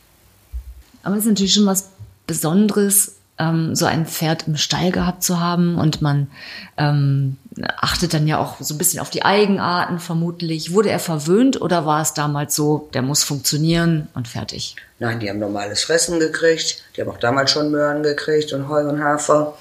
Aber 1.03 1.17
es 1.17 1.23
ist 1.23 1.29
natürlich 1.29 1.55
schon 1.55 1.67
was 1.67 1.91
Besonderes, 2.26 3.17
ähm, 3.38 3.75
so 3.75 3.87
ein 3.87 4.07
Pferd 4.07 4.47
im 4.47 4.57
Stall 4.57 4.93
gehabt 4.93 5.23
zu 5.23 5.41
haben 5.41 5.76
und 5.76 6.03
man 6.03 6.29
ähm, 6.76 7.37
achtet 7.76 8.14
dann 8.14 8.26
ja 8.26 8.38
auch 8.38 8.61
so 8.61 8.75
ein 8.75 8.79
bisschen 8.79 9.00
auf 9.00 9.11
die 9.11 9.25
Eigenarten 9.25 9.99
vermutlich. 9.99 10.73
Wurde 10.73 10.91
er 10.91 11.00
verwöhnt 11.00 11.61
oder 11.61 11.85
war 11.85 12.03
es 12.03 12.14
damals 12.14 12.55
so, 12.55 12.88
der 12.95 13.03
muss 13.03 13.25
funktionieren 13.25 14.09
und 14.14 14.29
fertig? 14.29 14.76
Nein, 14.99 15.21
die 15.21 15.29
haben 15.29 15.41
normales 15.41 15.83
Fressen 15.83 16.21
gekriegt. 16.21 16.83
Die 16.97 17.00
haben 17.00 17.11
auch 17.11 17.19
damals 17.19 17.50
schon 17.50 17.71
Möhren 17.71 18.03
gekriegt 18.03 18.53
und 18.53 18.69
Heu 18.69 18.88
und 18.88 19.03
Hafer. 19.03 19.57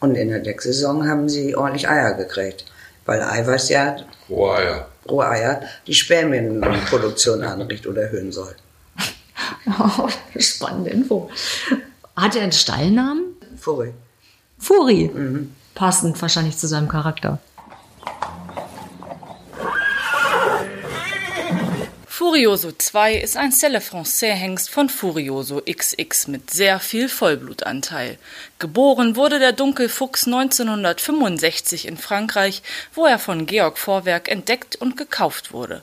Und 0.00 0.16
in 0.16 0.28
der 0.28 0.40
Decksaison 0.40 1.08
haben 1.08 1.28
sie 1.28 1.54
ordentlich 1.54 1.88
Eier 1.88 2.14
gekriegt. 2.14 2.64
Weil 3.06 3.22
Eiweiß 3.22 3.68
ja, 3.68 3.96
Rohe 4.28 4.56
Eier. 4.56 4.88
rohe 5.08 5.28
Eier, 5.28 5.60
die 5.86 5.94
Spermienproduktion 5.94 7.42
anregt 7.42 7.86
oder 7.86 8.02
erhöhen 8.02 8.32
soll. 8.32 8.54
Oh, 9.66 10.08
spannende 10.38 10.90
Info. 10.90 11.30
Hat 12.16 12.36
er 12.36 12.42
einen 12.42 12.52
Stallnamen? 12.52 13.36
Furry. 13.56 13.94
Furi. 14.58 15.10
Passend 15.74 16.20
wahrscheinlich 16.20 16.58
zu 16.58 16.68
seinem 16.68 16.88
Charakter. 16.88 17.38
Furioso 22.06 22.70
2 22.70 23.16
ist 23.16 23.36
ein 23.36 23.50
Selle 23.50 23.80
Français 23.80 24.32
Hengst 24.34 24.70
von 24.70 24.88
Furioso 24.88 25.60
XX 25.60 26.28
mit 26.28 26.50
sehr 26.50 26.78
viel 26.78 27.08
Vollblutanteil. 27.08 28.18
Geboren 28.58 29.16
wurde 29.16 29.38
der 29.38 29.52
Dunkelfuchs 29.52 30.26
1965 30.26 31.88
in 31.88 31.96
Frankreich, 31.96 32.62
wo 32.94 33.06
er 33.06 33.18
von 33.18 33.46
Georg 33.46 33.78
Vorwerk 33.78 34.28
entdeckt 34.28 34.76
und 34.76 34.96
gekauft 34.96 35.52
wurde. 35.52 35.82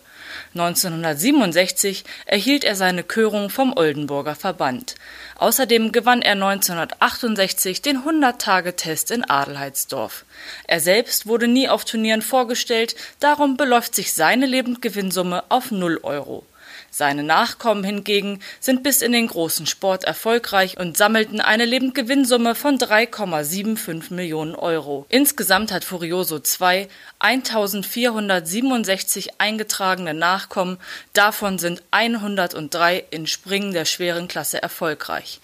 1967 0.59 2.03
erhielt 2.25 2.63
er 2.63 2.75
seine 2.75 3.03
Körung 3.03 3.49
vom 3.49 3.71
Oldenburger 3.75 4.35
Verband. 4.35 4.95
Außerdem 5.37 5.91
gewann 5.91 6.21
er 6.21 6.33
1968 6.33 7.81
den 7.81 8.03
100-Tage-Test 8.03 9.11
in 9.11 9.23
Adelheidsdorf. 9.23 10.25
Er 10.67 10.79
selbst 10.79 11.27
wurde 11.27 11.47
nie 11.47 11.69
auf 11.69 11.85
Turnieren 11.85 12.21
vorgestellt, 12.21 12.95
darum 13.19 13.57
beläuft 13.57 13.95
sich 13.95 14.13
seine 14.13 14.45
Lebendgewinnsumme 14.45 15.43
auf 15.49 15.71
0 15.71 15.99
Euro. 16.03 16.45
Seine 16.91 17.24
Nachkommen 17.24 17.84
hingegen 17.84 18.39
sind 18.60 18.84
bis 18.84 19.01
in 19.01 19.12
den 19.12 19.27
großen 19.27 19.67
Sport 19.67 20.03
erfolgreich 20.03 20.77
und 20.77 20.98
sammelten 20.98 21.41
eine 21.41 21.65
Lebendgewinnsumme 21.65 22.55
von 22.55 22.77
3,75 22.77 24.13
Millionen 24.13 24.55
Euro. 24.55 25.05
Insgesamt 25.10 25.72
hat 25.72 25.84
Furioso 25.84 26.39
2 26.39 26.88
1467 27.19 29.39
eingetragene 29.39 30.13
Nachkommen, 30.13 30.77
davon 31.13 31.60
sind 31.60 31.84
103 31.91 33.05
in 33.12 33.27
Springen 33.27 33.74
der 33.74 33.86
schweren 33.86 34.27
Klasse 34.27 34.62
erfolgreich. 34.62 35.39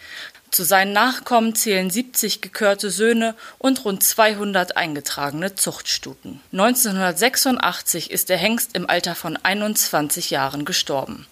Zu 0.56 0.64
seinen 0.64 0.94
Nachkommen 0.94 1.54
zählen 1.54 1.90
70 1.90 2.40
gekörte 2.40 2.90
Söhne 2.90 3.36
und 3.58 3.84
rund 3.84 4.04
200 4.04 4.78
eingetragene 4.78 5.56
Zuchtstuten. 5.56 6.40
1986 6.54 8.10
ist 8.10 8.30
der 8.30 8.38
Hengst 8.38 8.74
im 8.74 8.90
Alter 8.90 9.16
von 9.16 9.36
21 9.36 10.30
Jahren 10.30 10.64
gestorben. 10.64 11.28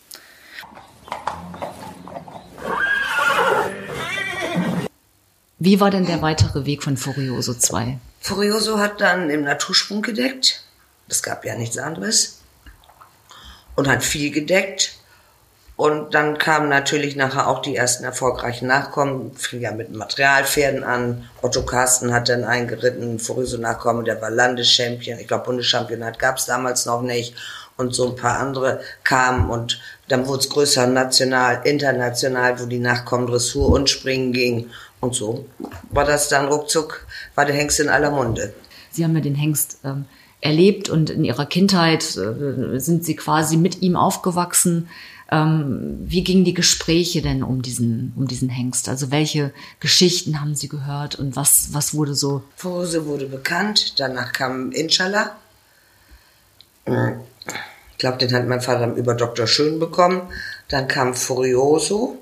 Wie 5.65 5.79
war 5.79 5.89
denn 5.91 6.05
der 6.05 6.21
weitere 6.21 6.65
Weg 6.65 6.83
von 6.83 6.97
Furioso 6.97 7.53
2? 7.53 7.97
Furioso 8.19 8.79
hat 8.79 8.99
dann 8.99 9.29
im 9.29 9.43
Natursprung 9.43 10.01
gedeckt. 10.01 10.61
Es 11.07 11.23
gab 11.23 11.45
ja 11.45 11.55
nichts 11.55 11.77
anderes. 11.77 12.41
Und 13.75 13.87
hat 13.87 14.03
viel 14.03 14.29
gedeckt. 14.31 14.95
Und 15.75 16.13
dann 16.13 16.37
kamen 16.37 16.67
natürlich 16.67 17.15
nachher 17.15 17.47
auch 17.47 17.61
die 17.61 17.77
ersten 17.77 18.03
erfolgreichen 18.03 18.67
Nachkommen. 18.67 19.35
Fing 19.37 19.61
ja 19.61 19.71
mit 19.71 19.91
Materialpferden 19.91 20.83
an. 20.83 21.29
Otto 21.41 21.63
Carsten 21.63 22.13
hat 22.13 22.27
dann 22.27 22.43
eingeritten, 22.43 23.17
Furioso 23.17 23.57
Nachkommen, 23.57 24.03
der 24.05 24.21
war 24.21 24.29
Landeschampion. 24.29 25.17
Ich 25.17 25.27
glaube, 25.27 25.45
Bundeschampionat 25.45 26.19
gab 26.19 26.37
es 26.39 26.45
damals 26.45 26.85
noch 26.85 27.01
nicht. 27.01 27.35
Und 27.75 27.95
so 27.95 28.09
ein 28.09 28.15
paar 28.15 28.39
andere 28.39 28.81
kamen 29.03 29.49
und 29.49 29.79
dann 30.07 30.27
wurde 30.27 30.41
es 30.41 30.49
größer, 30.49 30.85
national, 30.85 31.61
international, 31.65 32.59
wo 32.59 32.65
die 32.67 32.77
Nachkommen 32.77 33.25
Dressur 33.25 33.69
und 33.69 33.89
Springen 33.89 34.31
ging. 34.31 34.69
Und 34.99 35.15
so 35.15 35.45
war 35.89 36.05
das 36.05 36.29
dann 36.29 36.47
ruckzuck, 36.47 37.05
war 37.35 37.45
der 37.45 37.55
Hengst 37.55 37.79
in 37.79 37.89
aller 37.89 38.11
Munde. 38.11 38.53
Sie 38.91 39.03
haben 39.03 39.15
ja 39.15 39.21
den 39.21 39.35
Hengst 39.35 39.79
ähm, 39.83 40.05
erlebt 40.39 40.87
und 40.89 41.09
in 41.09 41.23
ihrer 41.23 41.45
Kindheit 41.45 42.15
äh, 42.15 42.79
sind 42.79 43.03
sie 43.03 43.15
quasi 43.15 43.57
mit 43.57 43.81
ihm 43.81 43.95
aufgewachsen. 43.95 44.87
Ähm, 45.31 45.97
wie 46.05 46.23
gingen 46.23 46.45
die 46.45 46.53
Gespräche 46.53 47.21
denn 47.21 47.41
um 47.43 47.61
diesen, 47.61 48.13
um 48.15 48.27
diesen 48.27 48.49
Hengst? 48.49 48.87
Also 48.87 49.09
welche 49.09 49.51
Geschichten 49.79 50.39
haben 50.39 50.53
Sie 50.53 50.67
gehört 50.69 51.15
und 51.15 51.35
was, 51.35 51.69
was 51.71 51.95
wurde 51.95 52.13
so? 52.13 52.43
Furose 52.55 53.05
wurde 53.05 53.25
bekannt, 53.25 53.99
danach 53.99 54.31
kam 54.31 54.71
Inshallah. 54.71 55.35
Ich 57.93 57.99
glaube, 57.99 58.17
den 58.17 58.33
hat 58.33 58.47
mein 58.47 58.61
Vater 58.61 58.93
über 58.95 59.13
Dr. 59.13 59.47
Schön 59.47 59.79
bekommen. 59.79 60.21
Dann 60.67 60.87
kam 60.87 61.13
Furioso. 61.13 62.17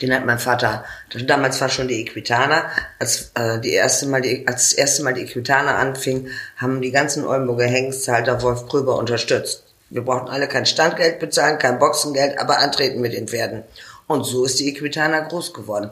Den 0.00 0.14
hat 0.14 0.24
mein 0.24 0.38
Vater, 0.38 0.84
damals 1.26 1.60
war 1.60 1.68
schon 1.68 1.86
die 1.86 2.00
Equitana, 2.00 2.64
als, 2.98 3.30
äh, 3.34 3.60
die 3.60 3.72
erste 3.72 4.06
Mal 4.06 4.20
die, 4.20 4.44
als 4.48 4.70
das 4.70 4.72
erste 4.72 5.04
Mal 5.04 5.14
die 5.14 5.22
Equitana 5.22 5.76
anfing, 5.76 6.28
haben 6.56 6.82
die 6.82 6.90
ganzen 6.90 7.24
Oldenburger 7.24 7.66
Hengsthalter 7.66 8.42
Wolf 8.42 8.66
Kröber 8.66 8.96
unterstützt. 8.96 9.62
Wir 9.90 10.02
brauchten 10.02 10.30
alle 10.30 10.48
kein 10.48 10.66
Standgeld 10.66 11.20
bezahlen, 11.20 11.58
kein 11.58 11.78
Boxengeld, 11.78 12.38
aber 12.38 12.58
antreten 12.58 13.00
mit 13.00 13.12
den 13.12 13.28
Pferden. 13.28 13.62
Und 14.08 14.24
so 14.24 14.44
ist 14.44 14.58
die 14.58 14.70
Equitana 14.70 15.20
groß 15.20 15.54
geworden. 15.54 15.90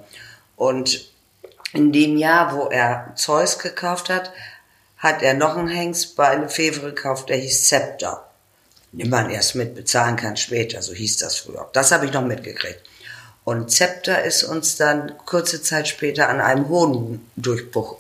Und 0.57 1.13
in 1.73 1.93
dem 1.93 2.17
Jahr, 2.17 2.57
wo 2.57 2.69
er 2.69 3.13
Zeus 3.15 3.59
gekauft 3.59 4.09
hat, 4.09 4.33
hat 4.99 5.23
er 5.23 5.35
noch 5.35 5.57
einen 5.57 5.69
Hengst 5.69 6.17
bei 6.17 6.29
einem 6.29 6.43
Lefevre 6.45 6.93
gekauft, 6.93 7.29
der 7.29 7.37
hieß 7.37 7.65
Scepter. 7.67 8.30
Den 8.93 9.09
man 9.09 9.31
erst 9.31 9.55
mit 9.55 9.75
bezahlen 9.75 10.17
kann 10.17 10.37
später, 10.37 10.83
so 10.83 10.93
hieß 10.93 11.19
das 11.19 11.37
früher. 11.37 11.69
Das 11.73 11.93
habe 11.93 12.07
ich 12.07 12.13
noch 12.13 12.25
mitgekriegt. 12.25 12.81
Und 13.45 13.71
Scepter 13.71 14.23
ist 14.25 14.43
uns 14.43 14.77
dann 14.77 15.13
kurze 15.27 15.63
Zeit 15.63 15.89
später 15.89 16.29
an 16.29 16.41
einem 16.41 16.69
Hodendurchbruch 16.69 17.97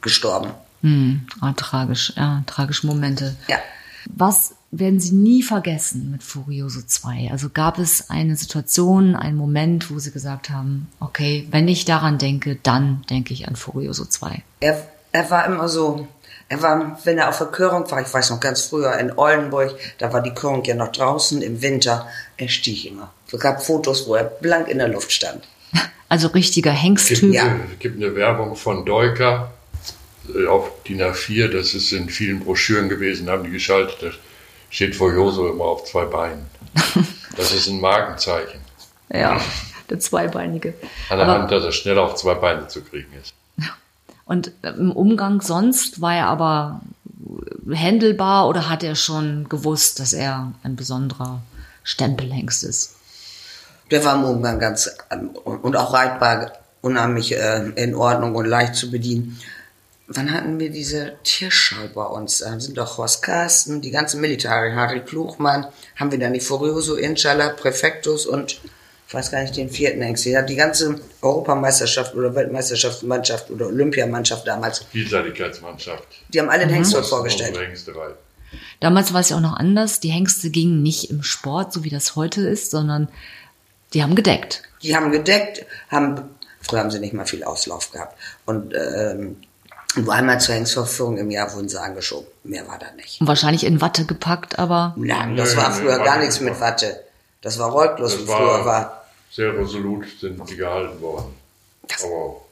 gestorben. 0.00 0.52
Hm, 0.82 1.26
ah, 1.40 1.52
tragisch, 1.52 2.12
ja, 2.16 2.42
tragische 2.46 2.86
Momente. 2.86 3.36
Ja. 3.48 3.58
Was 4.06 4.54
werden 4.70 5.00
Sie 5.00 5.14
nie 5.14 5.42
vergessen 5.42 6.10
mit 6.10 6.22
Furioso 6.22 6.80
2? 6.82 7.30
Also 7.30 7.48
gab 7.48 7.78
es 7.78 8.10
eine 8.10 8.36
Situation, 8.36 9.16
einen 9.16 9.36
Moment, 9.36 9.90
wo 9.90 9.98
Sie 9.98 10.12
gesagt 10.12 10.50
haben, 10.50 10.88
okay, 11.00 11.46
wenn 11.50 11.68
ich 11.68 11.84
daran 11.84 12.18
denke, 12.18 12.56
dann 12.62 13.02
denke 13.10 13.34
ich 13.34 13.48
an 13.48 13.56
Furioso 13.56 14.04
2. 14.04 14.42
Er, 14.60 14.86
er 15.12 15.30
war 15.30 15.46
immer 15.46 15.68
so, 15.68 16.06
er 16.48 16.62
war, 16.62 16.98
wenn 17.04 17.18
er 17.18 17.28
auf 17.28 17.38
der 17.38 17.48
Körung 17.48 17.90
war, 17.90 18.00
ich 18.00 18.12
weiß 18.12 18.30
noch 18.30 18.40
ganz 18.40 18.62
früher 18.62 18.96
in 18.98 19.12
Oldenburg, 19.18 19.74
da 19.98 20.12
war 20.12 20.22
die 20.22 20.32
Körung 20.34 20.64
ja 20.64 20.74
noch 20.74 20.92
draußen 20.92 21.42
im 21.42 21.60
Winter, 21.62 22.06
er 22.36 22.48
stieg 22.48 22.86
immer. 22.86 23.12
Es 23.30 23.38
gab 23.38 23.62
Fotos, 23.64 24.06
wo 24.08 24.14
er 24.14 24.24
blank 24.24 24.68
in 24.68 24.78
der 24.78 24.88
Luft 24.88 25.12
stand. 25.12 25.44
Also 26.10 26.28
richtiger 26.28 26.72
Es 26.72 26.82
Hengsttyp. 26.82 27.20
gibt, 27.20 27.34
Ja. 27.34 27.42
eine, 27.42 27.64
es 27.70 27.78
gibt 27.80 27.96
eine 28.02 28.14
Werbung 28.16 28.56
von 28.56 28.86
Deuker 28.86 29.50
äh, 30.34 30.46
auf 30.46 30.70
DIN 30.84 31.02
A4, 31.02 31.48
das 31.48 31.74
ist 31.74 31.92
in 31.92 32.08
vielen 32.08 32.40
Broschüren 32.40 32.88
gewesen, 32.88 33.28
haben 33.28 33.44
die 33.44 33.50
geschaltet, 33.50 33.96
da 34.00 34.06
steht 34.70 34.96
Furioso 34.96 35.48
immer 35.50 35.64
auf 35.64 35.84
zwei 35.84 36.04
Beinen. 36.06 36.46
Das 37.36 37.52
ist 37.52 37.68
ein 37.68 37.80
Markenzeichen. 37.80 38.58
Ja, 39.12 39.40
der 39.90 40.00
Zweibeinige. 40.00 40.74
An 41.10 41.18
der 41.18 41.26
Aber- 41.28 41.38
Hand, 41.42 41.52
dass 41.52 41.62
er 41.62 41.70
schnell 41.72 41.98
auf 41.98 42.14
zwei 42.16 42.34
Beine 42.34 42.66
zu 42.68 42.82
kriegen 42.82 43.12
ist. 43.22 43.34
Und 44.28 44.52
im 44.62 44.92
Umgang 44.92 45.40
sonst 45.40 46.02
war 46.02 46.14
er 46.14 46.26
aber 46.26 46.82
händelbar 47.66 48.46
oder 48.46 48.68
hat 48.68 48.82
er 48.82 48.94
schon 48.94 49.48
gewusst, 49.48 50.00
dass 50.00 50.12
er 50.12 50.52
ein 50.62 50.76
besonderer 50.76 51.40
Stempelhengst 51.82 52.62
ist? 52.62 52.96
Der 53.90 54.04
war 54.04 54.16
im 54.16 54.24
Umgang 54.24 54.58
ganz, 54.58 54.90
ähm, 55.10 55.30
und 55.30 55.74
auch 55.76 55.94
reitbar, 55.94 56.52
unheimlich 56.82 57.34
äh, 57.34 57.70
in 57.76 57.94
Ordnung 57.94 58.34
und 58.34 58.44
leicht 58.44 58.74
zu 58.74 58.90
bedienen. 58.90 59.40
Wann 60.08 60.30
hatten 60.30 60.60
wir 60.60 60.70
diese 60.70 61.14
Tierschau 61.24 61.88
bei 61.94 62.04
uns? 62.04 62.38
Da 62.38 62.60
sind 62.60 62.76
doch 62.76 62.98
Horst 62.98 63.22
Carsten, 63.22 63.80
die 63.80 63.90
ganze 63.90 64.18
Militare, 64.18 64.74
Harry 64.74 65.00
Kluchmann, 65.00 65.66
haben 65.96 66.12
wir 66.12 66.18
dann 66.18 66.34
die 66.34 66.40
Furioso, 66.40 66.96
Inshallah, 66.96 67.48
Präfektus 67.48 68.26
und 68.26 68.60
ich 69.08 69.14
weiß 69.14 69.30
gar 69.30 69.40
nicht, 69.40 69.56
den 69.56 69.70
vierten 69.70 70.02
Hengst. 70.02 70.26
Der 70.26 70.40
hat 70.40 70.50
die 70.50 70.54
ganze 70.54 71.00
Europameisterschaft 71.22 72.14
oder 72.14 72.34
Weltmeisterschaftsmannschaft 72.34 73.50
oder 73.50 73.66
Olympiamannschaft 73.68 74.46
damals. 74.46 74.84
Vielseitigkeitsmannschaft. 74.92 76.04
Die 76.28 76.38
haben 76.38 76.50
alle 76.50 76.66
den 76.66 76.74
Hengst 76.74 76.92
dort 76.92 77.04
ist 77.04 77.08
vorgestellt. 77.08 77.58
Damals 78.80 79.14
war 79.14 79.22
es 79.22 79.30
ja 79.30 79.36
auch 79.36 79.40
noch 79.40 79.56
anders. 79.56 80.00
Die 80.00 80.10
Hengste 80.10 80.50
gingen 80.50 80.82
nicht 80.82 81.10
im 81.10 81.22
Sport, 81.22 81.72
so 81.72 81.84
wie 81.84 81.90
das 81.90 82.16
heute 82.16 82.42
ist, 82.42 82.70
sondern 82.70 83.08
die 83.94 84.02
haben 84.02 84.14
gedeckt. 84.14 84.62
Die 84.82 84.94
haben 84.94 85.10
gedeckt, 85.10 85.64
haben, 85.90 86.28
früher 86.60 86.80
haben 86.80 86.90
sie 86.90 86.98
nicht 86.98 87.14
mal 87.14 87.24
viel 87.24 87.44
Auslauf 87.44 87.90
gehabt. 87.90 88.14
Und 88.44 88.74
ähm, 88.74 89.36
nur 89.96 90.12
einmal 90.12 90.38
zur 90.38 90.54
Hengstverführung 90.54 91.16
im 91.16 91.30
Jahr 91.30 91.50
wurden 91.54 91.70
sie 91.70 91.80
angeschoben. 91.80 92.28
Mehr 92.44 92.68
war 92.68 92.78
da 92.78 92.90
nicht. 92.94 93.22
Und 93.22 93.26
wahrscheinlich 93.26 93.64
in 93.64 93.80
Watte 93.80 94.04
gepackt, 94.04 94.58
aber 94.58 94.94
Nein, 94.98 95.34
das 95.34 95.54
Nö, 95.54 95.62
war 95.62 95.72
früher 95.72 95.92
Watte 95.92 96.04
gar 96.04 96.18
nichts 96.18 96.40
mit. 96.40 96.60
Watte. 96.60 97.04
Das 97.40 97.58
war 97.58 97.70
Reutlos, 97.70 98.18
wie 98.18 98.26
früher 98.26 98.66
war. 98.66 98.97
Sehr 99.30 99.56
resolut 99.56 100.04
sind 100.20 100.40
die 100.48 100.56
gehalten 100.56 101.00
worden. 101.00 101.34
Aber 102.02 102.42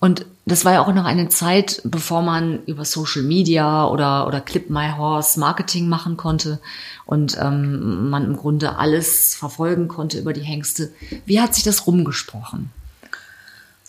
Und 0.00 0.26
das 0.46 0.64
war 0.64 0.72
ja 0.72 0.82
auch 0.82 0.92
noch 0.94 1.04
eine 1.04 1.28
Zeit, 1.28 1.80
bevor 1.84 2.22
man 2.22 2.64
über 2.64 2.84
Social 2.84 3.22
Media 3.22 3.86
oder, 3.86 4.26
oder 4.26 4.40
Clip 4.40 4.68
My 4.70 4.92
Horse 4.96 5.38
Marketing 5.38 5.88
machen 5.88 6.16
konnte 6.16 6.58
und 7.06 7.38
ähm, 7.40 8.10
man 8.10 8.24
im 8.24 8.36
Grunde 8.36 8.76
alles 8.76 9.34
verfolgen 9.34 9.88
konnte 9.88 10.18
über 10.18 10.32
die 10.32 10.42
Hengste. 10.42 10.90
Wie 11.26 11.40
hat 11.40 11.54
sich 11.54 11.64
das 11.64 11.86
rumgesprochen? 11.86 12.70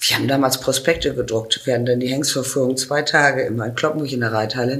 Wir 0.04 0.18
haben 0.18 0.28
damals 0.28 0.60
Prospekte 0.60 1.14
gedruckt. 1.14 1.62
Wir 1.66 1.76
hatten 1.76 1.86
dann 1.86 2.00
die 2.00 2.08
Hengstverführung 2.08 2.76
zwei 2.76 3.04
Tage 3.04 3.44
immer 3.44 3.68
in 3.68 3.76
Kloppenburg 3.76 4.12
in 4.12 4.22
der 4.22 4.34
Reithalle. 4.34 4.78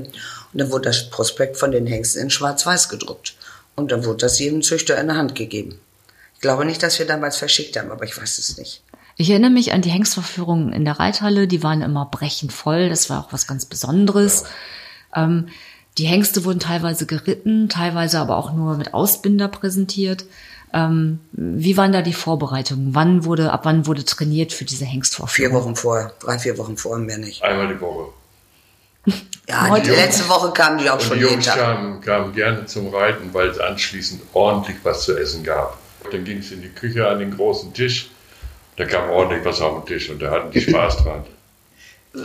Und 0.52 0.60
dann 0.60 0.72
wurde 0.72 0.90
das 0.90 1.12
Prospekt 1.12 1.58
von 1.58 1.72
den 1.72 1.86
Hengsten 1.86 2.24
in 2.24 2.32
schwarz-weiß 2.32 2.90
gedruckt. 2.90 3.36
Und 3.76 3.92
dann 3.92 4.04
wurde 4.04 4.18
das 4.18 4.40
jedem 4.40 4.64
Züchter 4.64 5.00
in 5.00 5.08
der 5.08 5.18
Hand 5.18 5.36
gegeben. 5.36 5.80
Ich 6.42 6.44
glaube 6.44 6.66
nicht, 6.66 6.82
dass 6.82 6.98
wir 6.98 7.06
damals 7.06 7.38
verschickt 7.38 7.78
haben, 7.78 7.92
aber 7.92 8.04
ich 8.04 8.20
weiß 8.20 8.40
es 8.40 8.58
nicht. 8.58 8.82
Ich 9.16 9.30
erinnere 9.30 9.52
mich 9.52 9.74
an 9.74 9.84
die 9.84 9.92
Hengstverführungen 9.92 10.74
in 10.74 10.86
der 10.86 11.00
Reithalle, 11.00 11.48
die 11.48 11.62
waren 11.62 11.84
immer 11.84 12.06
brechend 12.10 12.52
voll, 12.52 12.90
das 12.90 13.12
war 13.12 13.20
auch 13.24 13.32
was 13.32 13.46
ganz 13.46 13.66
Besonderes. 13.66 14.46
Ähm, 15.16 15.50
die 16.00 16.06
Hengste 16.08 16.44
wurden 16.44 16.60
teilweise 16.60 17.06
geritten, 17.06 17.70
teilweise 17.70 18.18
aber 18.18 18.38
auch 18.38 18.54
nur 18.54 18.76
mit 18.76 18.96
Ausbinder 18.96 19.50
präsentiert. 19.50 20.26
Ähm, 20.74 21.20
wie 21.34 21.78
waren 21.78 21.92
da 21.92 22.02
die 22.02 22.12
Vorbereitungen? 22.12 22.96
Wann 22.96 23.24
wurde, 23.24 23.52
ab 23.52 23.62
wann 23.66 23.86
wurde 23.86 24.04
trainiert 24.04 24.52
für 24.52 24.66
diese 24.66 24.86
Vier 24.86 24.94
Hengstvorführung? 24.94 25.54
Wochen 25.64 25.76
vorher, 25.76 26.12
drei, 26.20 26.40
vier 26.40 26.58
Wochen 26.58 26.76
vorher, 26.76 27.06
mehr 27.06 27.20
nicht. 27.20 27.44
einmal 27.44 27.68
die 27.72 27.80
Woche. 27.80 28.10
Ja, 29.48 29.70
Heute- 29.70 29.92
die 29.92 29.96
letzte 29.96 30.28
Woche 30.28 30.52
kamen 30.54 30.80
die 30.80 30.90
auch 30.90 30.96
Und 30.96 31.02
schon 31.04 31.18
die 31.18 31.24
jeden 31.26 31.34
Jungs 31.34 31.46
Tag. 31.46 31.58
kamen, 31.58 32.02
kamen 32.02 32.34
gerne 32.34 32.66
zum 32.66 32.88
Reiten, 32.88 33.32
weil 33.32 33.50
es 33.50 33.60
anschließend 33.60 34.22
ordentlich 34.34 34.78
was 34.84 35.04
zu 35.04 35.16
essen 35.16 35.44
gab. 35.44 35.78
Dann 36.10 36.24
ging 36.24 36.40
es 36.40 36.52
in 36.52 36.62
die 36.62 36.70
Küche 36.70 37.08
an 37.08 37.20
den 37.20 37.36
großen 37.36 37.74
Tisch. 37.74 38.10
Da 38.78 38.86
kam 38.86 39.10
ordentlich 39.10 39.46
was 39.46 39.62
auf 39.62 39.84
den 39.84 39.88
Tisch 39.88 40.10
und 40.10 40.22
da 40.22 40.32
hatten 40.32 40.52
die 40.52 40.62
Spaß 40.62 40.98
dran. 40.98 41.24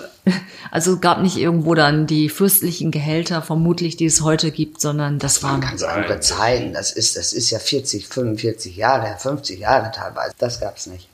Also 0.73 0.99
gab 0.99 1.23
nicht 1.23 1.37
irgendwo 1.37 1.77
dann 1.77 2.09
die 2.09 2.29
fürstlichen 2.29 2.91
Gehälter, 2.91 3.41
vermutlich, 3.41 3.97
die 3.97 4.07
es 4.07 4.21
heute 4.21 4.51
gibt, 4.51 4.81
sondern 4.81 5.21
das 5.21 5.43
waren 5.45 5.61
Ganz 5.61 5.83
andere 5.85 6.19
Zeiten. 6.19 6.73
Das 6.73 6.91
ist, 6.91 7.17
das 7.17 7.33
ist 7.33 7.51
ja 7.51 7.61
40, 7.61 8.09
45 8.09 8.77
Jahre, 8.77 9.17
50 9.17 9.61
Jahre 9.61 9.93
teilweise. 9.93 10.35
Das 10.39 10.61
gab's 10.61 10.87
nicht. 10.87 11.09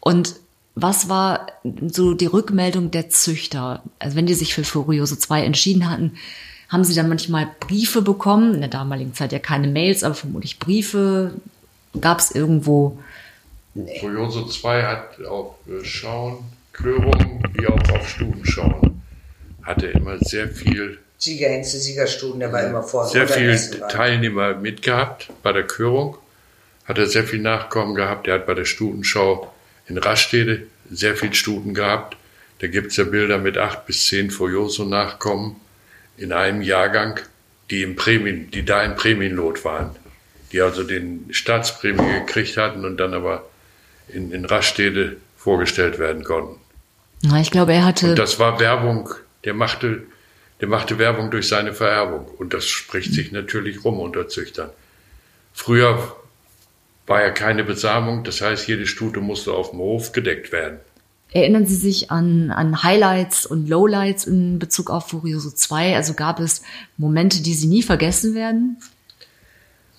Und 0.00 0.34
was 0.74 1.08
war 1.08 1.46
so 1.88 2.14
die 2.14 2.26
Rückmeldung 2.26 2.90
der 2.90 3.08
Züchter? 3.08 3.82
Also 3.98 4.16
wenn 4.16 4.26
die 4.26 4.34
sich 4.34 4.52
für 4.52 4.64
Furioso 4.64 5.16
2 5.16 5.44
entschieden 5.44 5.88
hatten, 5.88 6.18
haben 6.68 6.84
sie 6.84 6.94
dann 6.94 7.08
manchmal 7.08 7.48
Briefe 7.60 8.02
bekommen? 8.02 8.54
In 8.54 8.60
der 8.60 8.68
damaligen 8.68 9.14
Zeit 9.14 9.32
ja 9.32 9.38
keine 9.38 9.68
Mails, 9.68 10.02
aber 10.04 10.14
vermutlich 10.14 10.58
Briefe. 10.58 11.32
Gab 12.00 12.18
es 12.20 12.30
irgendwo? 12.30 12.98
Furioso 14.00 14.46
2 14.46 14.82
hat 14.82 15.24
auf 15.26 15.54
äh, 15.68 15.84
Schauen, 15.84 16.38
Klörungen 16.72 17.42
wie 17.52 17.66
auch 17.66 17.90
auf 17.90 18.08
Studenschauen, 18.08 19.02
hatte 19.62 19.86
immer 19.88 20.18
sehr 20.18 20.48
viel, 20.48 20.98
Siegerhengste, 21.18 21.78
Siegerstuden, 21.78 22.40
der 22.40 22.52
war 22.52 22.62
immer 22.66 22.82
vor. 22.82 23.06
sehr 23.06 23.22
unter 23.22 23.34
viel 23.34 23.50
Essen 23.50 23.80
war. 23.80 23.88
Teilnehmer 23.88 24.54
mitgehabt 24.54 25.30
bei 25.42 25.52
der 25.52 25.66
Körung. 25.66 26.18
Hat 26.84 26.98
er 26.98 27.06
sehr 27.06 27.24
viel 27.24 27.40
Nachkommen 27.40 27.94
gehabt. 27.94 28.28
Er 28.28 28.34
hat 28.34 28.46
bei 28.46 28.54
der 28.54 28.64
Studenschau 28.66 29.52
in 29.88 29.98
Rastede 29.98 30.66
sehr 30.90 31.16
viel 31.16 31.34
Studen 31.34 31.74
gehabt. 31.74 32.16
Da 32.60 32.68
gibt 32.68 32.88
es 32.92 32.96
ja 32.96 33.04
Bilder 33.04 33.38
mit 33.38 33.58
acht 33.58 33.86
bis 33.86 34.06
zehn 34.06 34.30
Furioso-Nachkommen 34.30 35.56
in 36.16 36.32
einem 36.32 36.62
Jahrgang, 36.62 37.20
die, 37.70 37.82
im 37.82 37.96
Prämien, 37.96 38.50
die 38.50 38.64
da 38.64 38.82
im 38.82 38.94
Prämienlot 38.94 39.64
waren. 39.64 39.96
Die 40.52 40.60
also 40.60 40.82
den 40.82 41.26
Staatsprämie 41.30 42.20
gekriegt 42.20 42.56
hatten 42.56 42.84
und 42.84 42.98
dann 42.98 43.14
aber 43.14 43.44
in, 44.08 44.30
in 44.32 44.44
Rastede 44.44 45.16
vorgestellt 45.36 45.98
werden 45.98 46.24
konnten. 46.24 46.60
Na, 47.22 47.40
ich 47.40 47.50
glaube, 47.50 47.72
er 47.72 47.84
hatte. 47.84 48.10
Und 48.10 48.18
das 48.18 48.38
war 48.38 48.60
Werbung, 48.60 49.10
der 49.44 49.54
machte, 49.54 50.02
der 50.60 50.68
machte 50.68 50.98
Werbung 50.98 51.30
durch 51.30 51.48
seine 51.48 51.72
Vererbung. 51.72 52.26
Und 52.38 52.54
das 52.54 52.66
spricht 52.66 53.12
sich 53.12 53.32
natürlich 53.32 53.84
rum 53.84 53.98
unter 54.00 54.28
Züchtern. 54.28 54.70
Früher 55.52 56.16
war 57.06 57.22
ja 57.22 57.30
keine 57.30 57.64
Besamung, 57.64 58.24
das 58.24 58.40
heißt, 58.40 58.66
jede 58.68 58.86
Stute 58.86 59.20
musste 59.20 59.52
auf 59.52 59.70
dem 59.70 59.78
Hof 59.78 60.12
gedeckt 60.12 60.52
werden. 60.52 60.80
Erinnern 61.32 61.66
Sie 61.66 61.74
sich 61.74 62.10
an, 62.10 62.50
an 62.50 62.82
Highlights 62.82 63.46
und 63.46 63.68
Lowlights 63.68 64.26
in 64.26 64.58
Bezug 64.58 64.90
auf 64.90 65.08
Furioso 65.08 65.50
2? 65.50 65.96
Also 65.96 66.14
gab 66.14 66.40
es 66.40 66.62
Momente, 66.96 67.42
die 67.42 67.54
Sie 67.54 67.66
nie 67.66 67.82
vergessen 67.82 68.34
werden? 68.34 68.78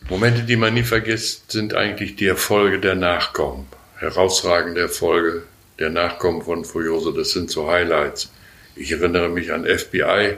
Momente, 0.09 0.43
die 0.43 0.55
man 0.55 0.73
nie 0.73 0.83
vergisst, 0.83 1.51
sind 1.51 1.73
eigentlich 1.73 2.15
die 2.15 2.27
Erfolge 2.27 2.79
der 2.79 2.95
Nachkommen. 2.95 3.67
Herausragende 3.97 4.79
Erfolge 4.79 5.43
der 5.79 5.89
Nachkommen 5.89 6.41
von 6.41 6.63
Furioso, 6.63 7.11
das 7.11 7.31
sind 7.31 7.51
so 7.51 7.69
Highlights. 7.69 8.31
Ich 8.77 8.93
erinnere 8.93 9.27
mich 9.27 9.51
an 9.51 9.65
FBI 9.65 10.37